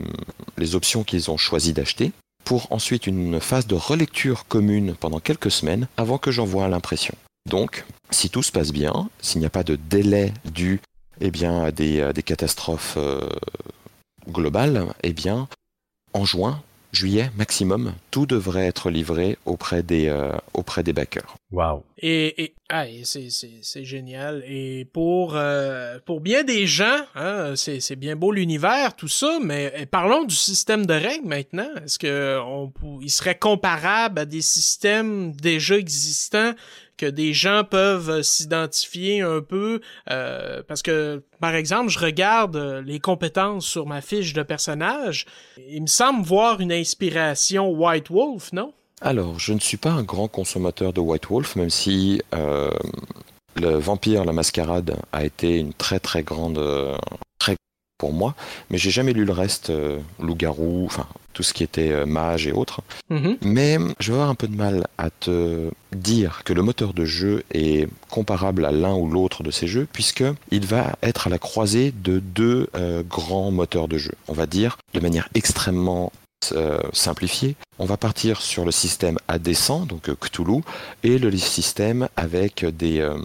les 0.57 0.75
options 0.75 1.03
qu'ils 1.03 1.31
ont 1.31 1.37
choisi 1.37 1.73
d'acheter 1.73 2.11
pour 2.45 2.71
ensuite 2.71 3.07
une 3.07 3.41
phase 3.41 3.67
de 3.67 3.75
relecture 3.75 4.47
commune 4.47 4.95
pendant 4.97 5.19
quelques 5.19 5.51
semaines 5.51 5.87
avant 5.97 6.17
que 6.17 6.31
j'envoie 6.31 6.67
l'impression. 6.67 7.15
Donc, 7.49 7.85
si 8.11 8.29
tout 8.29 8.43
se 8.43 8.51
passe 8.51 8.71
bien, 8.71 9.09
s'il 9.19 9.39
n'y 9.39 9.45
a 9.45 9.49
pas 9.51 9.63
de 9.63 9.75
délai 9.75 10.33
dû 10.45 10.79
eh 11.21 11.31
bien, 11.31 11.63
à 11.63 11.71
des, 11.71 12.11
catastrophes 12.23 12.95
euh, 12.97 13.29
globales, 14.29 14.85
eh 15.03 15.13
bien, 15.13 15.47
en 16.13 16.25
juin, 16.25 16.61
juillet 16.91 17.31
maximum, 17.37 17.93
tout 18.11 18.25
devrait 18.25 18.65
être 18.65 18.89
livré 18.89 19.37
auprès 19.45 19.83
des, 19.83 20.07
euh, 20.07 20.31
auprès 20.53 20.83
des 20.83 20.93
backers. 20.93 21.35
Wow. 21.55 21.85
Et, 21.99 22.53
ah, 22.67 22.83
c'est 23.05 23.85
génial. 23.85 24.43
Et 24.45 24.83
pour, 24.91 25.35
euh, 25.37 25.99
pour 26.05 26.19
bien 26.19 26.43
des 26.43 26.67
gens, 26.67 26.99
hein, 27.15 27.53
c'est 27.55 27.95
bien 27.95 28.17
beau 28.17 28.33
l'univers, 28.33 28.93
tout 28.93 29.07
ça, 29.07 29.39
mais 29.41 29.87
parlons 29.89 30.25
du 30.25 30.35
système 30.35 30.85
de 30.85 30.93
règles 30.93 31.27
maintenant. 31.27 31.69
Est-ce 31.85 31.97
qu'il 31.97 33.09
serait 33.09 33.39
comparable 33.39 34.19
à 34.19 34.25
des 34.25 34.41
systèmes 34.41 35.31
déjà 35.31 35.77
existants 35.77 36.51
que 36.97 37.05
des 37.05 37.31
gens 37.31 37.63
peuvent 37.63 38.21
s'identifier 38.21 39.21
un 39.21 39.39
peu? 39.39 39.79
Euh, 40.11 40.61
parce 40.67 40.81
que 40.81 41.23
par 41.39 41.55
exemple 41.55 41.89
je 41.89 41.99
regarde 41.99 42.83
les 42.85 42.99
compétences 42.99 43.65
sur 43.65 43.85
ma 43.85 44.01
fiche 44.01 44.33
de 44.33 44.43
personnage 44.43 45.25
il 45.67 45.81
me 45.81 45.87
semble 45.87 46.25
voir 46.25 46.61
une 46.61 46.71
inspiration 46.71 47.69
White 47.69 48.09
Wolf 48.09 48.53
non? 48.53 48.73
Alors, 49.01 49.39
je 49.39 49.53
ne 49.53 49.59
suis 49.59 49.77
pas 49.77 49.91
un 49.91 50.03
grand 50.03 50.27
consommateur 50.27 50.93
de 50.93 51.01
White 51.01 51.27
Wolf, 51.27 51.55
même 51.57 51.69
si 51.69 52.21
euh, 52.33 52.71
le 53.55 53.75
Vampire, 53.75 54.23
la 54.23 54.31
Mascarade 54.31 54.95
a 55.11 55.25
été 55.25 55.59
une 55.59 55.73
très 55.73 55.99
très 55.99 56.23
grande, 56.23 56.57
euh, 56.57 56.95
très 57.37 57.57
pour 57.97 58.13
moi, 58.13 58.35
mais 58.69 58.77
j'ai 58.77 58.91
jamais 58.91 59.11
lu 59.11 59.25
le 59.25 59.33
reste, 59.33 59.69
euh, 59.69 59.99
Loup-garou, 60.19 60.85
enfin 60.85 61.07
tout 61.33 61.43
ce 61.43 61.53
qui 61.53 61.63
était 61.63 62.05
mage 62.05 62.47
et 62.47 62.53
autres. 62.53 62.79
Mm-hmm. 63.11 63.37
Mais 63.41 63.77
je 63.99 64.07
vais 64.07 64.13
avoir 64.13 64.29
un 64.29 64.35
peu 64.35 64.47
de 64.47 64.55
mal 64.55 64.87
à 64.97 65.09
te 65.09 65.69
dire 65.91 66.43
que 66.45 66.53
le 66.53 66.61
moteur 66.61 66.93
de 66.93 67.03
jeu 67.03 67.43
est 67.53 67.89
comparable 68.09 68.63
à 68.63 68.71
l'un 68.71 68.95
ou 68.95 69.09
l'autre 69.09 69.43
de 69.43 69.51
ces 69.51 69.67
jeux, 69.67 69.85
puisque 69.91 70.23
il 70.51 70.65
va 70.65 70.95
être 71.03 71.27
à 71.27 71.29
la 71.29 71.37
croisée 71.37 71.91
de 71.91 72.19
deux 72.19 72.69
grands 73.09 73.51
moteurs 73.51 73.89
de 73.89 73.97
jeu. 73.97 74.13
On 74.29 74.33
va 74.33 74.45
dire 74.45 74.77
de 74.93 75.01
manière 75.01 75.27
extrêmement 75.33 76.13
euh, 76.53 76.79
simplifié, 76.93 77.55
on 77.79 77.85
va 77.85 77.97
partir 77.97 78.41
sur 78.41 78.65
le 78.65 78.71
système 78.71 79.17
à 79.27 79.39
descend, 79.39 79.87
donc 79.87 80.09
euh, 80.09 80.15
Cthulhu, 80.15 80.61
et 81.03 81.17
le 81.17 81.35
système 81.37 82.07
avec 82.15 82.65
des, 82.65 82.99
euh, 82.99 83.17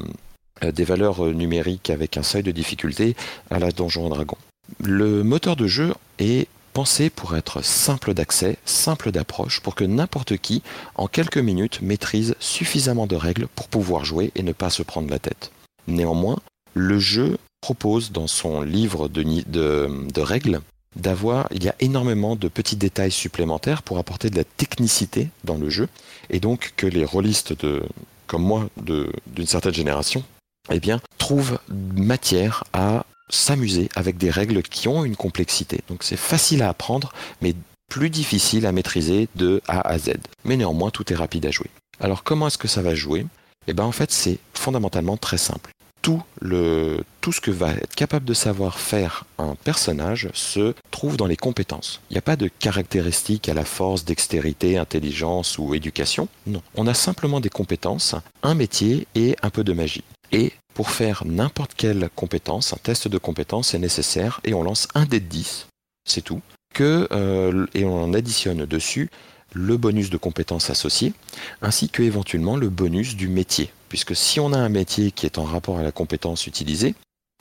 des 0.72 0.84
valeurs 0.84 1.24
numériques 1.26 1.90
avec 1.90 2.16
un 2.16 2.22
seuil 2.22 2.42
de 2.42 2.50
difficulté 2.50 3.16
à 3.50 3.58
la 3.58 3.70
Donjon 3.70 4.08
Dragon. 4.08 4.36
Le 4.78 5.22
moteur 5.22 5.56
de 5.56 5.66
jeu 5.66 5.94
est 6.18 6.48
pensé 6.72 7.10
pour 7.10 7.36
être 7.36 7.62
simple 7.64 8.14
d'accès, 8.14 8.56
simple 8.64 9.10
d'approche, 9.10 9.60
pour 9.60 9.74
que 9.74 9.84
n'importe 9.84 10.36
qui, 10.36 10.62
en 10.94 11.08
quelques 11.08 11.38
minutes, 11.38 11.82
maîtrise 11.82 12.36
suffisamment 12.38 13.06
de 13.06 13.16
règles 13.16 13.48
pour 13.48 13.68
pouvoir 13.68 14.04
jouer 14.04 14.30
et 14.36 14.42
ne 14.42 14.52
pas 14.52 14.70
se 14.70 14.82
prendre 14.82 15.10
la 15.10 15.18
tête. 15.18 15.50
Néanmoins, 15.88 16.38
le 16.74 16.98
jeu 16.98 17.38
propose 17.60 18.12
dans 18.12 18.28
son 18.28 18.62
livre 18.62 19.08
de 19.08 20.20
règles 20.20 20.60
d'avoir, 20.96 21.48
il 21.52 21.64
y 21.64 21.68
a 21.68 21.74
énormément 21.80 22.36
de 22.36 22.48
petits 22.48 22.76
détails 22.76 23.12
supplémentaires 23.12 23.82
pour 23.82 23.98
apporter 23.98 24.30
de 24.30 24.36
la 24.36 24.44
technicité 24.44 25.28
dans 25.44 25.56
le 25.56 25.70
jeu, 25.70 25.88
et 26.30 26.40
donc 26.40 26.72
que 26.76 26.86
les 26.86 27.04
rôlistes 27.04 27.58
de, 27.64 27.82
comme 28.26 28.42
moi, 28.42 28.68
d'une 28.76 29.46
certaine 29.46 29.74
génération, 29.74 30.24
eh 30.70 30.80
bien, 30.80 31.00
trouvent 31.18 31.58
matière 31.68 32.64
à 32.72 33.04
s'amuser 33.28 33.88
avec 33.94 34.18
des 34.18 34.30
règles 34.30 34.62
qui 34.62 34.88
ont 34.88 35.04
une 35.04 35.16
complexité. 35.16 35.80
Donc 35.88 36.02
c'est 36.02 36.16
facile 36.16 36.62
à 36.62 36.68
apprendre, 36.68 37.12
mais 37.40 37.54
plus 37.88 38.10
difficile 38.10 38.66
à 38.66 38.72
maîtriser 38.72 39.28
de 39.36 39.62
A 39.68 39.80
à 39.88 39.98
Z. 39.98 40.14
Mais 40.44 40.56
néanmoins, 40.56 40.90
tout 40.90 41.12
est 41.12 41.16
rapide 41.16 41.46
à 41.46 41.50
jouer. 41.50 41.70
Alors 42.00 42.24
comment 42.24 42.48
est-ce 42.48 42.58
que 42.58 42.68
ça 42.68 42.82
va 42.82 42.94
jouer? 42.94 43.26
Eh 43.66 43.72
bien 43.72 43.84
en 43.84 43.92
fait, 43.92 44.10
c'est 44.10 44.38
fondamentalement 44.54 45.16
très 45.16 45.38
simple 45.38 45.70
tout, 46.02 46.22
ce 46.42 47.40
que 47.40 47.50
va 47.50 47.72
être 47.72 47.94
capable 47.94 48.24
de 48.24 48.34
savoir 48.34 48.78
faire 48.78 49.24
un 49.38 49.54
personnage 49.54 50.28
se 50.34 50.74
trouve 50.90 51.16
dans 51.16 51.26
les 51.26 51.36
compétences. 51.36 52.00
Il 52.10 52.14
n'y 52.14 52.18
a 52.18 52.22
pas 52.22 52.36
de 52.36 52.48
caractéristiques 52.48 53.48
à 53.48 53.54
la 53.54 53.64
force, 53.64 54.04
dextérité, 54.04 54.78
intelligence 54.78 55.58
ou 55.58 55.74
éducation. 55.74 56.28
Non. 56.46 56.62
On 56.74 56.86
a 56.86 56.94
simplement 56.94 57.40
des 57.40 57.50
compétences, 57.50 58.14
un 58.42 58.54
métier 58.54 59.06
et 59.14 59.36
un 59.42 59.50
peu 59.50 59.64
de 59.64 59.72
magie. 59.72 60.04
Et 60.32 60.52
pour 60.74 60.90
faire 60.90 61.24
n'importe 61.26 61.74
quelle 61.76 62.08
compétence, 62.14 62.72
un 62.72 62.78
test 62.82 63.08
de 63.08 63.18
compétence 63.18 63.74
est 63.74 63.78
nécessaire 63.78 64.40
et 64.44 64.54
on 64.54 64.62
lance 64.62 64.88
un 64.94 65.04
dé 65.04 65.20
de 65.20 65.26
10, 65.26 65.66
c'est 66.04 66.22
tout, 66.22 66.40
euh, 66.80 67.66
et 67.74 67.84
on 67.84 68.14
additionne 68.14 68.64
dessus 68.64 69.10
le 69.52 69.76
bonus 69.76 70.10
de 70.10 70.16
compétences 70.16 70.70
associées, 70.70 71.12
ainsi 71.60 71.88
que 71.88 72.02
éventuellement 72.02 72.56
le 72.56 72.68
bonus 72.68 73.16
du 73.16 73.28
métier. 73.28 73.72
Puisque 73.90 74.14
si 74.14 74.38
on 74.40 74.52
a 74.52 74.58
un 74.58 74.68
métier 74.68 75.10
qui 75.10 75.26
est 75.26 75.36
en 75.36 75.44
rapport 75.44 75.78
à 75.78 75.82
la 75.82 75.92
compétence 75.92 76.46
utilisée, 76.46 76.94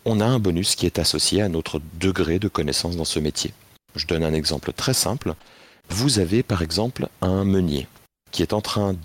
on 0.04 0.20
a 0.20 0.26
un 0.26 0.40
bonus 0.40 0.76
qui 0.76 0.88
est 0.88 0.98
associé 0.98 1.44
à 1.44 1.48
notre 1.48 1.80
degré 2.00 2.40
de 2.40 2.48
connaissance 2.48 2.98
dans 2.98 3.06
ce 3.06 3.20
métier. 3.20 3.54
Je 3.96 4.08
donne 4.08 4.24
un 4.24 4.34
exemple 4.34 4.74
très 4.74 4.96
simple. 4.96 5.36
Vous 5.90 6.18
avez 6.18 6.42
par 6.42 6.64
exemple 6.64 7.08
un 7.22 7.46
meunier 7.46 7.88
qui 8.32 8.42
est 8.42 8.54
en 8.54 8.62
train 8.62 8.96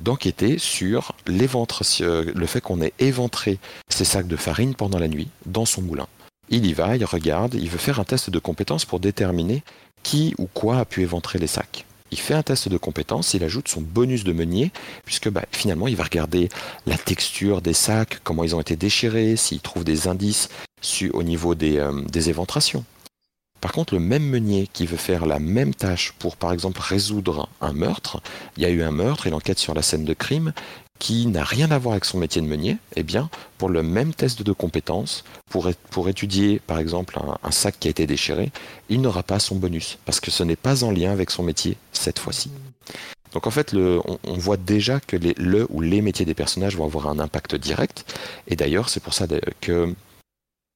d'enquêter 0.00 0.58
sur 0.58 1.14
le 1.26 2.46
fait 2.46 2.60
qu'on 2.60 2.82
ait 2.82 2.92
éventré 2.98 3.58
ses 3.88 4.04
sacs 4.04 4.28
de 4.28 4.36
farine 4.36 4.74
pendant 4.74 4.98
la 4.98 5.08
nuit 5.08 5.28
dans 5.46 5.66
son 5.66 5.82
moulin. 5.82 6.08
Il 6.48 6.66
y 6.66 6.72
va, 6.72 6.96
il 6.96 7.04
regarde, 7.04 7.54
il 7.54 7.70
veut 7.70 7.78
faire 7.78 8.00
un 8.00 8.04
test 8.04 8.30
de 8.30 8.38
compétence 8.40 8.84
pour 8.84 9.00
déterminer 9.00 9.62
qui 10.02 10.34
ou 10.38 10.46
quoi 10.52 10.78
a 10.78 10.84
pu 10.84 11.02
éventrer 11.02 11.38
les 11.38 11.48
sacs 11.48 11.85
il 12.10 12.18
fait 12.18 12.34
un 12.34 12.42
test 12.42 12.68
de 12.68 12.76
compétence, 12.76 13.34
il 13.34 13.44
ajoute 13.44 13.68
son 13.68 13.80
bonus 13.80 14.24
de 14.24 14.32
meunier, 14.32 14.72
puisque 15.04 15.28
bah, 15.28 15.44
finalement 15.52 15.88
il 15.88 15.96
va 15.96 16.04
regarder 16.04 16.48
la 16.86 16.96
texture 16.96 17.62
des 17.62 17.72
sacs, 17.72 18.20
comment 18.22 18.44
ils 18.44 18.54
ont 18.54 18.60
été 18.60 18.76
déchirés, 18.76 19.36
s'il 19.36 19.60
trouve 19.60 19.84
des 19.84 20.08
indices 20.08 20.48
au 21.12 21.22
niveau 21.22 21.54
euh, 21.54 22.02
des, 22.08 22.30
éventrations. 22.30 22.84
Par 23.60 23.72
contre, 23.72 23.94
le 23.94 24.00
même 24.00 24.24
meunier 24.24 24.68
qui 24.72 24.86
veut 24.86 24.96
faire 24.96 25.26
la 25.26 25.38
même 25.38 25.74
tâche 25.74 26.12
pour, 26.18 26.36
par 26.36 26.52
exemple, 26.52 26.80
résoudre 26.80 27.48
un 27.60 27.72
meurtre, 27.72 28.22
il 28.56 28.62
y 28.62 28.66
a 28.66 28.70
eu 28.70 28.82
un 28.82 28.92
meurtre, 28.92 29.26
il 29.26 29.34
enquête 29.34 29.58
sur 29.58 29.74
la 29.74 29.82
scène 29.82 30.04
de 30.04 30.14
crime, 30.14 30.52
qui 30.98 31.26
n'a 31.26 31.44
rien 31.44 31.70
à 31.70 31.78
voir 31.78 31.92
avec 31.92 32.04
son 32.04 32.18
métier 32.18 32.40
de 32.40 32.46
meunier, 32.46 32.78
eh 32.94 33.02
bien, 33.02 33.28
pour 33.58 33.68
le 33.68 33.82
même 33.82 34.14
test 34.14 34.42
de 34.42 34.52
compétence, 34.52 35.24
pour, 35.50 35.68
étudier 36.08 36.60
par 36.66 36.78
exemple 36.78 37.18
un, 37.42 37.50
sac 37.50 37.76
qui 37.78 37.88
a 37.88 37.90
été 37.90 38.06
déchiré, 38.06 38.50
il 38.88 39.00
n'aura 39.00 39.22
pas 39.22 39.38
son 39.38 39.56
bonus, 39.56 39.98
parce 40.04 40.20
que 40.20 40.30
ce 40.30 40.42
n'est 40.42 40.56
pas 40.56 40.84
en 40.84 40.90
lien 40.90 41.10
avec 41.12 41.30
son 41.30 41.42
métier 41.42 41.76
cette 41.92 42.18
fois-ci. 42.18 42.50
Donc 43.32 43.46
en 43.46 43.50
fait, 43.50 43.74
on, 43.74 44.18
voit 44.38 44.56
déjà 44.56 45.00
que 45.00 45.16
le 45.16 45.66
ou 45.70 45.80
les 45.80 46.00
métiers 46.00 46.24
des 46.24 46.34
personnages 46.34 46.76
vont 46.76 46.84
avoir 46.84 47.08
un 47.08 47.18
impact 47.18 47.54
direct, 47.54 48.04
et 48.48 48.56
d'ailleurs 48.56 48.88
c'est 48.88 49.02
pour 49.02 49.14
ça 49.14 49.26
que 49.60 49.94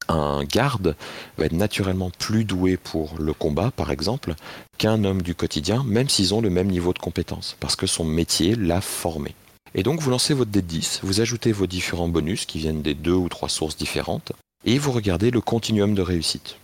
un 0.09 0.43
garde 0.45 0.97
va 1.39 1.45
être 1.47 1.53
naturellement 1.53 2.11
plus 2.11 2.45
doué 2.45 2.77
pour 2.77 3.15
le 3.19 3.33
combat, 3.33 3.71
par 3.71 3.91
exemple, 3.91 4.35
qu'un 4.79 5.05
homme 5.05 5.23
du 5.23 5.35
quotidien, 5.35 5.85
même 5.87 6.09
s'ils 6.09 6.35
ont 6.35 6.41
le 6.41 6.51
même 6.51 6.69
niveau 6.69 6.93
de 6.93 6.99
compétence, 6.99 7.57
parce 7.61 7.77
que 7.77 7.87
son 7.87 8.05
métier 8.05 8.57
l'a 8.57 8.81
formé. 8.81 9.35
Et 9.75 9.83
donc 9.83 10.01
vous 10.01 10.11
lancez 10.11 10.35
votre 10.35 10.51
dé 10.51 10.63
de 10.63 10.67
10, 10.67 11.01
vous 11.03 11.21
ajoutez 11.21 11.53
vos 11.53 11.67
différents 11.67 12.09
bonus 12.09 12.45
qui 12.45 12.59
viennent 12.59 12.83
des 12.83 12.95
deux 12.95 13.13
ou 13.15 13.29
trois 13.29 13.49
sources 13.49 13.77
différentes, 13.77 14.33
et 14.65 14.79
vous 14.79 14.93
regardez 14.93 15.31
le 15.31 15.41
continuum 15.41 15.95
de 15.95 16.03
réussite. 16.03 16.57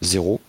0, 0.00 0.40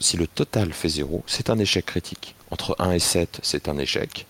si 0.00 0.16
le 0.16 0.26
total 0.26 0.72
fait 0.72 0.88
0, 0.88 1.22
c'est 1.26 1.50
un 1.50 1.58
échec 1.58 1.86
critique. 1.86 2.34
Entre 2.50 2.76
1 2.78 2.92
et 2.92 2.98
7, 2.98 3.40
c'est 3.42 3.68
un 3.68 3.78
échec. 3.78 4.26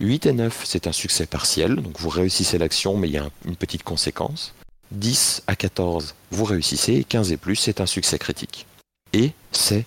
8 0.00 0.26
et 0.26 0.32
9, 0.32 0.62
c'est 0.64 0.86
un 0.86 0.92
succès 0.92 1.26
partiel, 1.26 1.76
donc 1.76 2.00
vous 2.00 2.08
réussissez 2.08 2.58
l'action, 2.58 2.96
mais 2.96 3.08
il 3.08 3.14
y 3.14 3.18
a 3.18 3.28
une 3.44 3.56
petite 3.56 3.82
conséquence. 3.82 4.54
10 4.92 5.42
à 5.46 5.56
14, 5.56 6.14
vous 6.30 6.44
réussissez, 6.44 6.94
et 6.94 7.04
15 7.04 7.32
et 7.32 7.36
plus, 7.36 7.56
c'est 7.56 7.80
un 7.80 7.86
succès 7.86 8.18
critique. 8.18 8.66
Et 9.12 9.32
c'est 9.52 9.84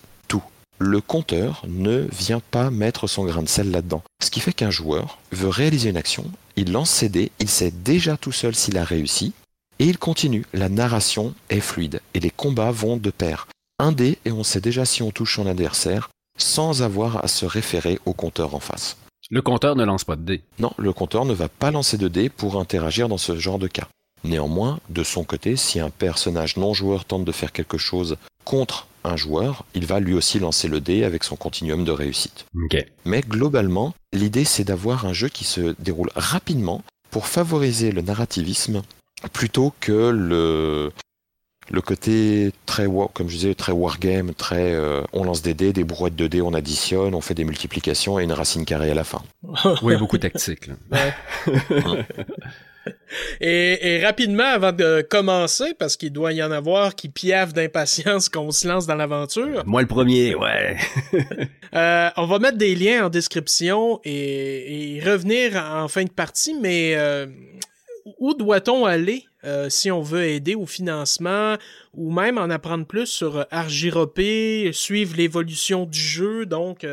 le 0.79 1.01
compteur 1.01 1.63
ne 1.67 2.07
vient 2.11 2.41
pas 2.51 2.69
mettre 2.69 3.07
son 3.07 3.25
grain 3.25 3.41
de 3.41 3.47
sel 3.47 3.71
là-dedans. 3.71 4.03
Ce 4.21 4.29
qui 4.29 4.39
fait 4.39 4.53
qu'un 4.53 4.71
joueur 4.71 5.19
veut 5.31 5.49
réaliser 5.49 5.89
une 5.89 5.97
action, 5.97 6.29
il 6.55 6.71
lance 6.71 6.89
ses 6.89 7.09
dés, 7.09 7.31
il 7.39 7.49
sait 7.49 7.71
déjà 7.71 8.17
tout 8.17 8.31
seul 8.31 8.55
s'il 8.55 8.77
a 8.77 8.83
réussi, 8.83 9.33
et 9.79 9.85
il 9.85 9.97
continue. 9.97 10.45
La 10.53 10.69
narration 10.69 11.33
est 11.49 11.59
fluide, 11.59 12.01
et 12.13 12.19
les 12.19 12.29
combats 12.29 12.71
vont 12.71 12.97
de 12.97 13.09
pair. 13.09 13.47
Un 13.79 13.91
dé, 13.91 14.19
et 14.25 14.31
on 14.31 14.43
sait 14.43 14.61
déjà 14.61 14.85
si 14.85 15.01
on 15.01 15.11
touche 15.11 15.35
son 15.35 15.47
adversaire, 15.47 16.09
sans 16.37 16.81
avoir 16.81 17.23
à 17.23 17.27
se 17.27 17.45
référer 17.45 17.99
au 18.05 18.13
compteur 18.13 18.55
en 18.55 18.59
face. 18.59 18.97
Le 19.29 19.41
compteur 19.41 19.75
ne 19.75 19.83
lance 19.83 20.03
pas 20.03 20.15
de 20.15 20.21
dés. 20.21 20.41
Non, 20.59 20.73
le 20.77 20.93
compteur 20.93 21.25
ne 21.25 21.33
va 21.33 21.49
pas 21.49 21.71
lancer 21.71 21.97
de 21.97 22.07
dés 22.07 22.29
pour 22.29 22.59
interagir 22.59 23.07
dans 23.07 23.17
ce 23.17 23.37
genre 23.37 23.59
de 23.59 23.67
cas. 23.67 23.87
Néanmoins, 24.23 24.79
de 24.89 25.03
son 25.03 25.23
côté, 25.23 25.55
si 25.55 25.79
un 25.79 25.89
personnage 25.89 26.57
non 26.57 26.73
joueur 26.73 27.05
tente 27.05 27.25
de 27.25 27.31
faire 27.31 27.51
quelque 27.51 27.77
chose 27.77 28.17
contre 28.45 28.87
un 29.03 29.15
joueur, 29.15 29.65
il 29.73 29.85
va 29.85 29.99
lui 29.99 30.13
aussi 30.13 30.39
lancer 30.39 30.67
le 30.67 30.81
dé 30.81 31.03
avec 31.03 31.23
son 31.23 31.35
continuum 31.35 31.83
de 31.83 31.91
réussite. 31.91 32.45
Mais 33.05 33.21
globalement, 33.21 33.93
l'idée 34.11 34.45
c'est 34.45 34.63
d'avoir 34.63 35.05
un 35.05 35.13
jeu 35.13 35.29
qui 35.29 35.43
se 35.43 35.75
déroule 35.79 36.09
rapidement 36.15 36.83
pour 37.11 37.27
favoriser 37.27 37.91
le 37.91 38.01
narrativisme 38.01 38.81
plutôt 39.31 39.73
que 39.79 40.09
le, 40.09 40.91
le 41.69 41.81
côté 41.81 42.51
très 42.65 42.87
comme 43.13 43.29
je 43.29 43.35
disais 43.35 43.55
très 43.55 43.71
wargame, 43.71 44.33
très 44.33 44.73
euh, 44.73 45.01
on 45.13 45.23
lance 45.23 45.41
des 45.41 45.53
dés, 45.53 45.73
des 45.73 45.83
brouettes 45.83 46.15
de 46.15 46.27
dés, 46.27 46.41
on 46.41 46.53
additionne, 46.53 47.15
on 47.15 47.21
fait 47.21 47.35
des 47.35 47.43
multiplications 47.43 48.19
et 48.19 48.23
une 48.23 48.33
racine 48.33 48.65
carrée 48.65 48.91
à 48.91 48.95
la 48.95 49.03
fin. 49.03 49.21
oui, 49.83 49.95
beaucoup 49.97 50.17
tactique. 50.17 50.69
Et, 53.41 54.01
rapidement, 54.03 54.43
avant 54.43 54.71
de 54.71 55.01
commencer, 55.01 55.73
parce 55.77 55.97
qu'il 55.97 56.11
doit 56.11 56.33
y 56.33 56.43
en 56.43 56.51
avoir 56.51 56.95
qui 56.95 57.09
piavent 57.09 57.53
d'impatience 57.53 58.29
qu'on 58.29 58.51
se 58.51 58.67
lance 58.67 58.87
dans 58.87 58.95
l'aventure. 58.95 59.63
Moi 59.65 59.81
le 59.81 59.87
premier, 59.87 60.35
ouais. 60.35 60.77
euh, 61.75 62.09
on 62.17 62.25
va 62.25 62.39
mettre 62.39 62.57
des 62.57 62.75
liens 62.75 63.05
en 63.05 63.09
description 63.09 63.99
et, 64.03 65.01
revenir 65.03 65.55
en 65.57 65.87
fin 65.87 66.03
de 66.03 66.09
partie, 66.09 66.55
mais 66.59 66.93
euh, 66.95 67.27
où 68.19 68.33
doit-on 68.33 68.85
aller 68.85 69.25
euh, 69.43 69.69
si 69.69 69.91
on 69.91 70.01
veut 70.01 70.23
aider 70.23 70.55
au 70.55 70.65
financement 70.65 71.57
ou 71.93 72.11
même 72.11 72.37
en 72.37 72.49
apprendre 72.49 72.85
plus 72.85 73.07
sur 73.07 73.45
Argiropé, 73.51 74.71
suivre 74.73 75.15
l'évolution 75.17 75.85
du 75.85 75.99
jeu? 75.99 76.45
Donc, 76.45 76.85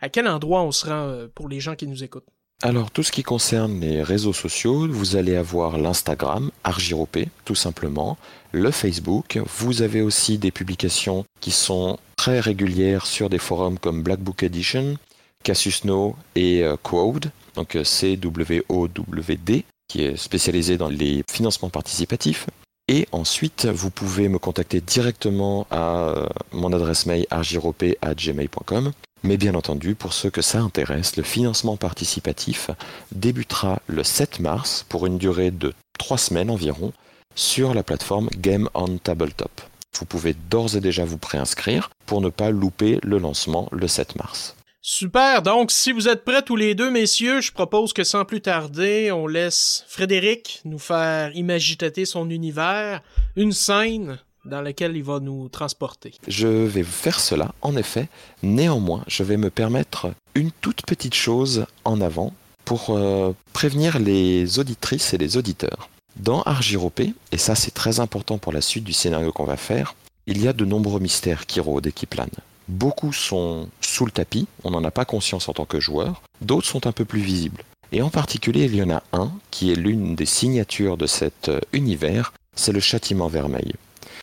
à 0.00 0.08
quel 0.08 0.26
endroit 0.28 0.62
on 0.62 0.72
se 0.72 0.86
rend 0.86 1.26
pour 1.34 1.48
les 1.48 1.60
gens 1.60 1.74
qui 1.76 1.86
nous 1.86 2.02
écoutent? 2.02 2.26
Alors, 2.62 2.90
tout 2.90 3.02
ce 3.02 3.12
qui 3.12 3.22
concerne 3.22 3.80
les 3.80 4.02
réseaux 4.02 4.32
sociaux, 4.32 4.88
vous 4.88 5.16
allez 5.16 5.36
avoir 5.36 5.76
l'Instagram, 5.76 6.50
Argiropé, 6.64 7.28
tout 7.44 7.54
simplement, 7.54 8.16
le 8.52 8.70
Facebook. 8.70 9.38
Vous 9.58 9.82
avez 9.82 10.00
aussi 10.00 10.38
des 10.38 10.50
publications 10.50 11.26
qui 11.40 11.50
sont 11.50 11.98
très 12.16 12.40
régulières 12.40 13.04
sur 13.04 13.28
des 13.28 13.38
forums 13.38 13.78
comme 13.78 14.02
Black 14.02 14.20
Book 14.20 14.42
Edition, 14.42 14.96
Cassius 15.44 15.84
No 15.84 16.16
et 16.34 16.62
euh, 16.62 16.76
Quod, 16.82 17.30
donc 17.56 17.76
euh, 17.76 17.84
C-W-O-W-D, 17.84 19.64
qui 19.86 20.02
est 20.02 20.16
spécialisé 20.16 20.78
dans 20.78 20.88
les 20.88 21.24
financements 21.30 21.70
participatifs. 21.70 22.46
Et 22.88 23.06
ensuite, 23.12 23.66
vous 23.66 23.90
pouvez 23.90 24.30
me 24.30 24.38
contacter 24.38 24.80
directement 24.80 25.66
à 25.70 26.08
euh, 26.08 26.26
mon 26.52 26.72
adresse 26.72 27.04
mail 27.04 27.26
argiropé.gmail.com 27.30 28.92
mais 29.26 29.36
bien 29.36 29.54
entendu, 29.54 29.94
pour 29.94 30.12
ceux 30.12 30.30
que 30.30 30.40
ça 30.40 30.60
intéresse, 30.60 31.16
le 31.16 31.22
financement 31.22 31.76
participatif 31.76 32.70
débutera 33.12 33.80
le 33.88 34.04
7 34.04 34.40
mars 34.40 34.86
pour 34.88 35.06
une 35.06 35.18
durée 35.18 35.50
de 35.50 35.74
3 35.98 36.16
semaines 36.16 36.50
environ 36.50 36.92
sur 37.34 37.74
la 37.74 37.82
plateforme 37.82 38.28
Game 38.38 38.68
on 38.74 38.98
Tabletop. 38.98 39.60
Vous 39.98 40.06
pouvez 40.06 40.34
d'ores 40.48 40.76
et 40.76 40.80
déjà 40.80 41.04
vous 41.04 41.18
préinscrire 41.18 41.90
pour 42.06 42.20
ne 42.20 42.28
pas 42.28 42.50
louper 42.50 42.98
le 43.02 43.18
lancement 43.18 43.68
le 43.72 43.88
7 43.88 44.16
mars. 44.16 44.54
Super, 44.80 45.42
donc 45.42 45.72
si 45.72 45.90
vous 45.90 46.08
êtes 46.08 46.24
prêts 46.24 46.42
tous 46.42 46.54
les 46.54 46.76
deux, 46.76 46.92
messieurs, 46.92 47.40
je 47.40 47.50
propose 47.50 47.92
que 47.92 48.04
sans 48.04 48.24
plus 48.24 48.40
tarder, 48.40 49.10
on 49.10 49.26
laisse 49.26 49.84
Frédéric 49.88 50.60
nous 50.64 50.78
faire 50.78 51.34
imaginer 51.34 52.04
son 52.04 52.30
univers, 52.30 53.02
une 53.34 53.50
scène 53.50 54.20
dans 54.46 54.62
lequel 54.62 54.96
il 54.96 55.02
va 55.02 55.20
nous 55.20 55.48
transporter. 55.48 56.14
Je 56.28 56.48
vais 56.48 56.82
faire 56.82 57.20
cela, 57.20 57.52
en 57.62 57.76
effet. 57.76 58.08
Néanmoins, 58.42 59.02
je 59.06 59.22
vais 59.22 59.36
me 59.36 59.50
permettre 59.50 60.12
une 60.34 60.50
toute 60.50 60.82
petite 60.86 61.14
chose 61.14 61.66
en 61.84 62.00
avant 62.00 62.32
pour 62.64 62.90
euh, 62.90 63.32
prévenir 63.52 63.98
les 63.98 64.58
auditrices 64.58 65.14
et 65.14 65.18
les 65.18 65.36
auditeurs. 65.36 65.88
Dans 66.16 66.42
Argiropé, 66.42 67.14
et 67.30 67.38
ça 67.38 67.54
c'est 67.54 67.74
très 67.74 68.00
important 68.00 68.38
pour 68.38 68.52
la 68.52 68.60
suite 68.60 68.84
du 68.84 68.92
scénario 68.92 69.32
qu'on 69.32 69.44
va 69.44 69.56
faire, 69.56 69.94
il 70.26 70.42
y 70.42 70.48
a 70.48 70.52
de 70.52 70.64
nombreux 70.64 70.98
mystères 70.98 71.46
qui 71.46 71.60
rôdent 71.60 71.86
et 71.86 71.92
qui 71.92 72.06
planent. 72.06 72.28
Beaucoup 72.68 73.12
sont 73.12 73.68
sous 73.80 74.04
le 74.04 74.10
tapis, 74.10 74.48
on 74.64 74.72
n'en 74.72 74.82
a 74.82 74.90
pas 74.90 75.04
conscience 75.04 75.48
en 75.48 75.52
tant 75.52 75.66
que 75.66 75.78
joueur, 75.78 76.22
d'autres 76.40 76.66
sont 76.66 76.86
un 76.86 76.92
peu 76.92 77.04
plus 77.04 77.20
visibles. 77.20 77.62
Et 77.92 78.02
en 78.02 78.10
particulier, 78.10 78.64
il 78.64 78.74
y 78.74 78.82
en 78.82 78.90
a 78.90 79.02
un 79.12 79.30
qui 79.50 79.70
est 79.70 79.76
l'une 79.76 80.16
des 80.16 80.26
signatures 80.26 80.96
de 80.96 81.06
cet 81.06 81.48
euh, 81.48 81.60
univers, 81.72 82.32
c'est 82.56 82.72
le 82.72 82.80
châtiment 82.80 83.28
vermeil. 83.28 83.74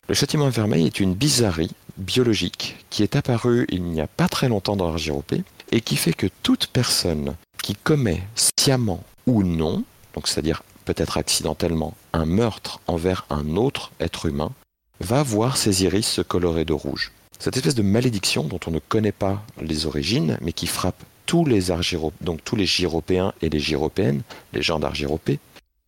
Le 0.06 0.14
châtiment 0.14 0.50
vermeil 0.50 0.84
est 0.84 1.00
une 1.00 1.14
bizarrerie 1.14 1.70
biologique 1.96 2.84
qui 2.90 3.02
est 3.02 3.16
apparue 3.16 3.66
il 3.70 3.84
n'y 3.84 4.02
a 4.02 4.06
pas 4.06 4.28
très 4.28 4.50
longtemps 4.50 4.76
dans 4.76 4.88
l'Argiropé 4.88 5.42
et 5.72 5.80
qui 5.80 5.96
fait 5.96 6.12
que 6.12 6.26
toute 6.42 6.66
personne 6.66 7.36
qui 7.62 7.74
commet 7.74 8.22
sciemment 8.60 9.02
ou 9.26 9.42
non, 9.42 9.82
donc 10.12 10.28
c'est-à-dire 10.28 10.62
peut-être 10.84 11.16
accidentellement, 11.16 11.94
un 12.12 12.26
meurtre 12.26 12.80
envers 12.86 13.24
un 13.30 13.56
autre 13.56 13.92
être 13.98 14.26
humain, 14.26 14.52
va 15.00 15.22
voir 15.22 15.56
ses 15.56 15.84
iris 15.84 16.06
se 16.06 16.20
colorer 16.20 16.66
de 16.66 16.74
rouge. 16.74 17.10
Cette 17.38 17.56
espèce 17.56 17.74
de 17.74 17.82
malédiction 17.82 18.44
dont 18.44 18.60
on 18.66 18.70
ne 18.72 18.80
connaît 18.80 19.10
pas 19.10 19.42
les 19.58 19.86
origines, 19.86 20.36
mais 20.42 20.52
qui 20.52 20.66
frappe 20.66 21.02
tous 21.24 21.46
les 21.46 21.72
donc 22.20 22.44
tous 22.44 22.56
les 22.56 22.66
gyropéens 22.66 23.32
et 23.40 23.48
les 23.48 23.58
gyropéennes, 23.58 24.20
les 24.52 24.62
gens 24.62 24.78
d'Argiropé, 24.78 25.38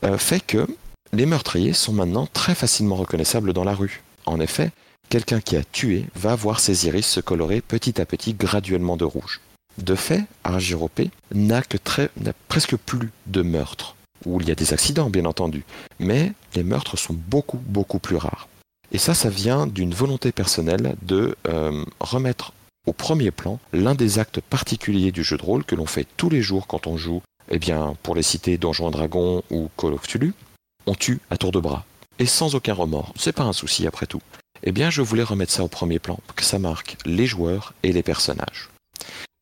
euh, 0.04 0.16
fait 0.16 0.40
que 0.40 0.66
les 1.12 1.26
meurtriers 1.26 1.74
sont 1.74 1.92
maintenant 1.92 2.26
très 2.26 2.54
facilement 2.54 2.96
reconnaissables 2.96 3.52
dans 3.52 3.64
la 3.64 3.74
rue. 3.74 4.02
En 4.26 4.40
effet, 4.40 4.70
quelqu'un 5.08 5.40
qui 5.40 5.56
a 5.56 5.64
tué 5.64 6.06
va 6.14 6.34
voir 6.34 6.60
ses 6.60 6.86
iris 6.86 7.06
se 7.06 7.20
colorer 7.20 7.60
petit 7.60 8.00
à 8.00 8.06
petit 8.06 8.34
graduellement 8.34 8.96
de 8.96 9.04
rouge. 9.04 9.40
De 9.78 9.94
fait, 9.94 10.24
Argiropé 10.44 11.10
n'a 11.34 11.62
que 11.62 11.76
presque 12.48 12.76
plus 12.76 13.10
de 13.26 13.42
meurtres, 13.42 13.94
où 14.24 14.40
il 14.40 14.48
y 14.48 14.52
a 14.52 14.54
des 14.54 14.72
accidents 14.72 15.10
bien 15.10 15.26
entendu, 15.26 15.64
mais 15.98 16.32
les 16.54 16.62
meurtres 16.62 16.96
sont 16.96 17.14
beaucoup 17.14 17.58
beaucoup 17.58 17.98
plus 17.98 18.16
rares. 18.16 18.48
Et 18.92 18.98
ça, 18.98 19.14
ça 19.14 19.28
vient 19.28 19.66
d'une 19.66 19.92
volonté 19.92 20.32
personnelle 20.32 20.96
de 21.02 21.36
euh, 21.48 21.84
remettre 22.00 22.52
au 22.86 22.92
premier 22.92 23.30
plan 23.30 23.58
l'un 23.72 23.94
des 23.94 24.18
actes 24.18 24.40
particuliers 24.40 25.12
du 25.12 25.24
jeu 25.24 25.36
de 25.36 25.42
rôle 25.42 25.64
que 25.64 25.74
l'on 25.74 25.86
fait 25.86 26.06
tous 26.16 26.30
les 26.30 26.40
jours 26.40 26.66
quand 26.66 26.86
on 26.86 26.96
joue, 26.96 27.20
eh 27.50 27.58
bien, 27.58 27.96
pour 28.02 28.14
les 28.14 28.22
citer 28.22 28.58
Donjons 28.58 28.90
Dragons 28.90 29.42
ou 29.50 29.68
Call 29.76 29.94
of 29.94 30.06
on 30.86 30.94
tue 30.94 31.18
à 31.30 31.36
tour 31.36 31.50
de 31.50 31.58
bras. 31.58 31.84
Et 32.18 32.26
sans 32.26 32.54
aucun 32.54 32.74
remords. 32.74 33.12
C'est 33.16 33.32
pas 33.32 33.44
un 33.44 33.52
souci 33.52 33.86
après 33.86 34.06
tout. 34.06 34.22
Eh 34.62 34.72
bien, 34.72 34.90
je 34.90 35.02
voulais 35.02 35.22
remettre 35.22 35.52
ça 35.52 35.64
au 35.64 35.68
premier 35.68 35.98
plan, 35.98 36.18
que 36.34 36.44
ça 36.44 36.58
marque 36.58 36.96
les 37.04 37.26
joueurs 37.26 37.74
et 37.82 37.92
les 37.92 38.02
personnages. 38.02 38.70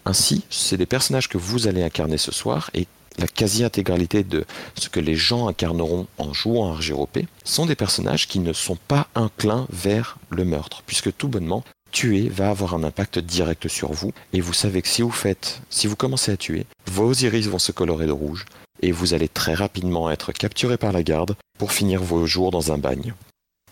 Ainsi, 0.04 0.44
c'est 0.50 0.76
des 0.76 0.86
personnages 0.86 1.28
que 1.28 1.38
vous 1.38 1.66
allez 1.66 1.82
incarner 1.82 2.18
ce 2.18 2.32
soir 2.32 2.70
et 2.74 2.86
la 3.16 3.28
quasi-intégralité 3.28 4.24
de 4.24 4.44
ce 4.76 4.88
que 4.88 5.00
les 5.00 5.14
gens 5.14 5.46
incarneront 5.46 6.08
en 6.18 6.32
jouant 6.32 6.72
à 6.72 6.76
RGOP 6.76 7.20
sont 7.44 7.64
des 7.64 7.76
personnages 7.76 8.26
qui 8.26 8.40
ne 8.40 8.52
sont 8.52 8.76
pas 8.76 9.06
inclins 9.14 9.66
vers 9.70 10.18
le 10.30 10.44
meurtre, 10.44 10.82
puisque 10.84 11.16
tout 11.16 11.28
bonnement, 11.28 11.64
tuer 11.92 12.28
va 12.28 12.50
avoir 12.50 12.74
un 12.74 12.82
impact 12.82 13.20
direct 13.20 13.68
sur 13.68 13.92
vous, 13.92 14.12
et 14.32 14.40
vous 14.40 14.52
savez 14.52 14.82
que 14.82 14.88
si 14.88 15.00
vous 15.00 15.12
faites, 15.12 15.60
si 15.70 15.86
vous 15.86 15.94
commencez 15.94 16.32
à 16.32 16.36
tuer, 16.36 16.66
vos 16.90 17.12
iris 17.12 17.46
vont 17.46 17.60
se 17.60 17.70
colorer 17.70 18.06
de 18.06 18.12
rouge, 18.12 18.46
et 18.84 18.92
vous 18.92 19.14
allez 19.14 19.28
très 19.28 19.54
rapidement 19.54 20.10
être 20.10 20.32
capturé 20.32 20.76
par 20.76 20.92
la 20.92 21.02
garde 21.02 21.36
pour 21.58 21.72
finir 21.72 22.02
vos 22.02 22.26
jours 22.26 22.50
dans 22.50 22.70
un 22.70 22.76
bagne. 22.76 23.14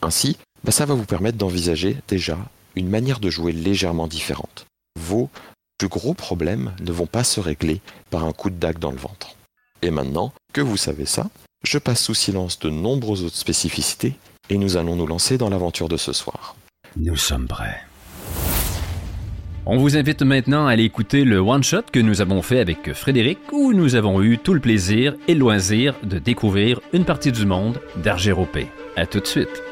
Ainsi, 0.01 0.39
bah, 0.65 0.73
ça 0.73 0.87
va 0.87 0.95
vous 0.95 1.05
permettre 1.05 1.37
d'envisager 1.37 1.99
déjà 2.09 2.39
une 2.77 2.89
manière 2.89 3.21
de 3.21 3.29
jouer 3.29 3.53
légèrement 3.53 4.09
différente. 4.09 4.65
Vos 4.99 5.29
plus 5.77 5.89
gros 5.89 6.15
problèmes 6.15 6.73
ne 6.81 6.93
vont 6.93 7.07
pas 7.07 7.25
se 7.25 7.41
régler 7.41 7.83
par 8.09 8.25
un 8.25 8.33
coup 8.33 8.49
de 8.49 8.57
dague 8.57 8.79
dans 8.79 8.91
le 8.91 8.97
ventre. 8.97 9.37
Et 9.83 9.91
maintenant 9.91 10.33
que 10.55 10.63
vous 10.63 10.79
savez 10.79 11.05
ça, 11.05 11.29
je 11.63 11.77
passe 11.77 12.05
sous 12.05 12.15
silence 12.15 12.59
de 12.59 12.71
nombreuses 12.71 13.23
autres 13.23 13.37
spécificités 13.37 14.15
et 14.49 14.57
nous 14.57 14.79
allons 14.79 14.97
nous 14.97 15.07
lancer 15.07 15.37
dans 15.37 15.51
l'aventure 15.51 15.91
de 15.91 15.99
ce 15.99 16.15
soir. 16.15 16.57
Nous 16.97 17.17
sommes 17.17 17.49
prêts. 17.49 17.83
On 19.65 19.77
vous 19.77 19.97
invite 19.97 20.23
maintenant 20.23 20.67
à 20.67 20.73
aller 20.73 20.83
écouter 20.83 21.25
le 21.25 21.39
one-shot 21.39 21.83
que 21.93 22.01
nous 22.01 22.21
avons 22.21 22.43
fait 22.43 22.59
avec 22.59 22.93
Frédéric 22.95 23.39
où 23.53 23.73
nous 23.73 23.95
avons 23.95 24.21
eu 24.21 24.39
tout 24.39 24.55
le 24.55 24.61
plaisir 24.61 25.15
et 25.29 25.35
le 25.35 25.41
loisir 25.41 25.95
de 26.03 26.19
découvrir 26.19 26.81
une 26.93 27.05
partie 27.05 27.31
du 27.31 27.47
monde 27.47 27.81
d'Argéropé. 28.03 28.67
À 28.97 29.07
tout 29.07 29.21
de 29.21 29.27
suite. 29.27 29.72